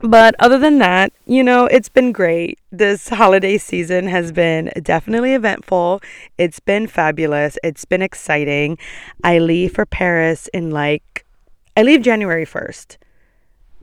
But 0.00 0.34
other 0.38 0.58
than 0.58 0.78
that, 0.78 1.12
you 1.26 1.42
know, 1.42 1.66
it's 1.66 1.88
been 1.88 2.12
great. 2.12 2.58
This 2.70 3.08
holiday 3.08 3.56
season 3.56 4.08
has 4.08 4.32
been 4.32 4.70
definitely 4.82 5.32
eventful. 5.32 6.02
It's 6.36 6.60
been 6.60 6.86
fabulous. 6.86 7.56
It's 7.62 7.84
been 7.84 8.02
exciting. 8.02 8.76
I 9.24 9.38
leave 9.38 9.74
for 9.74 9.86
Paris 9.86 10.48
in 10.52 10.72
like, 10.72 11.24
I 11.76 11.84
leave 11.84 12.02
January 12.02 12.44
1st. 12.44 12.96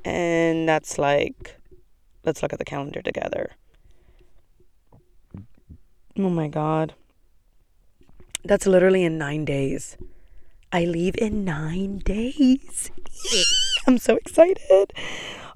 And 0.05 0.67
that's 0.67 0.97
like, 0.99 1.57
let's 2.23 2.43
look 2.43 2.53
at 2.53 2.59
the 2.59 2.65
calendar 2.65 3.01
together. 3.01 3.51
Oh 6.19 6.29
my 6.29 6.49
God. 6.49 6.95
That's 8.43 8.67
literally 8.67 9.05
in 9.05 9.17
nine 9.17 9.45
days. 9.45 9.95
I 10.69 10.83
leave 10.83 11.15
in 11.17 11.45
nine 11.45 11.99
days. 11.99 12.91
I'm 13.87 13.97
so 13.97 14.17
excited. 14.17 14.91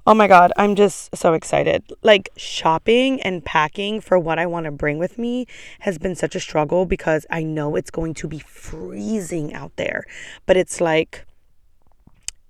Oh 0.06 0.14
my 0.14 0.26
God, 0.26 0.52
I'm 0.56 0.74
just 0.74 1.14
so 1.14 1.34
excited. 1.34 1.82
Like, 2.02 2.30
shopping 2.36 3.20
and 3.20 3.44
packing 3.44 4.00
for 4.00 4.18
what 4.18 4.38
I 4.38 4.46
want 4.46 4.64
to 4.64 4.70
bring 4.70 4.98
with 4.98 5.18
me 5.18 5.46
has 5.80 5.98
been 5.98 6.14
such 6.14 6.34
a 6.34 6.40
struggle 6.40 6.86
because 6.86 7.26
I 7.28 7.42
know 7.42 7.76
it's 7.76 7.90
going 7.90 8.14
to 8.14 8.28
be 8.28 8.38
freezing 8.38 9.52
out 9.52 9.76
there. 9.76 10.04
But 10.46 10.56
it's 10.56 10.80
like, 10.80 11.26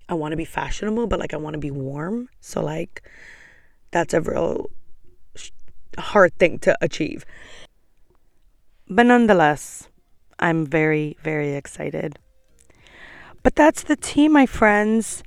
I 0.09 0.15
want 0.15 0.31
to 0.31 0.37
be 0.37 0.45
fashionable, 0.45 1.09
but 1.09 1.19
like, 1.19 1.35
I 1.35 1.37
want 1.37 1.55
to 1.55 1.61
be 1.61 1.73
warm. 1.73 2.29
So, 2.41 2.63
like, 2.63 3.03
that's 3.91 4.15
a 4.15 4.21
real 4.21 4.71
hard 5.99 6.37
thing 6.39 6.61
to 6.61 6.77
achieve. 6.81 7.25
But 8.89 9.07
nonetheless, 9.07 9.89
I'm 10.39 10.67
very, 10.67 11.17
very 11.23 11.55
excited. 11.55 12.19
But 13.43 13.57
that's 13.57 13.83
the 13.83 13.97
tea, 13.97 14.29
my 14.29 14.47
friends. 14.47 15.23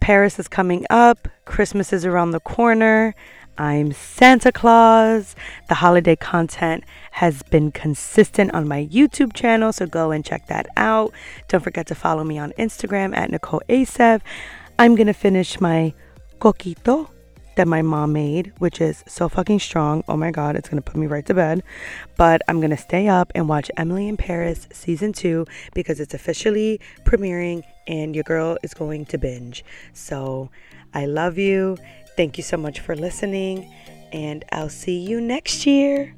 Paris 0.00 0.38
is 0.38 0.48
coming 0.48 0.84
up, 0.90 1.28
Christmas 1.44 1.92
is 1.92 2.04
around 2.04 2.30
the 2.30 2.40
corner. 2.40 3.14
I'm 3.58 3.92
Santa 3.92 4.50
Claus. 4.50 5.36
The 5.68 5.74
holiday 5.74 6.16
content 6.16 6.84
has 7.12 7.42
been 7.42 7.70
consistent 7.70 8.54
on 8.54 8.66
my 8.66 8.86
YouTube 8.86 9.32
channel, 9.32 9.72
so 9.72 9.86
go 9.86 10.10
and 10.10 10.24
check 10.24 10.46
that 10.46 10.66
out. 10.76 11.12
Don't 11.48 11.62
forget 11.62 11.86
to 11.88 11.94
follow 11.94 12.24
me 12.24 12.38
on 12.38 12.52
Instagram 12.52 13.16
at 13.16 13.30
Nicole 13.30 13.62
Asev. 13.68 14.22
I'm 14.78 14.96
gonna 14.96 15.12
finish 15.12 15.60
my 15.60 15.92
coquito 16.40 17.11
that 17.56 17.68
my 17.68 17.82
mom 17.82 18.12
made, 18.12 18.52
which 18.58 18.80
is 18.80 19.04
so 19.06 19.28
fucking 19.28 19.60
strong. 19.60 20.04
Oh 20.08 20.16
my 20.16 20.30
God, 20.30 20.56
it's 20.56 20.68
gonna 20.68 20.82
put 20.82 20.96
me 20.96 21.06
right 21.06 21.24
to 21.26 21.34
bed. 21.34 21.62
But 22.16 22.42
I'm 22.48 22.60
gonna 22.60 22.76
stay 22.76 23.08
up 23.08 23.32
and 23.34 23.48
watch 23.48 23.70
Emily 23.76 24.08
in 24.08 24.16
Paris 24.16 24.68
season 24.72 25.12
two 25.12 25.46
because 25.74 26.00
it's 26.00 26.14
officially 26.14 26.80
premiering 27.04 27.62
and 27.86 28.14
your 28.14 28.24
girl 28.24 28.56
is 28.62 28.74
going 28.74 29.06
to 29.06 29.18
binge. 29.18 29.64
So 29.92 30.50
I 30.94 31.06
love 31.06 31.38
you. 31.38 31.78
Thank 32.16 32.36
you 32.36 32.44
so 32.44 32.56
much 32.56 32.80
for 32.80 32.94
listening, 32.94 33.72
and 34.12 34.44
I'll 34.52 34.68
see 34.68 34.98
you 34.98 35.20
next 35.20 35.66
year. 35.66 36.14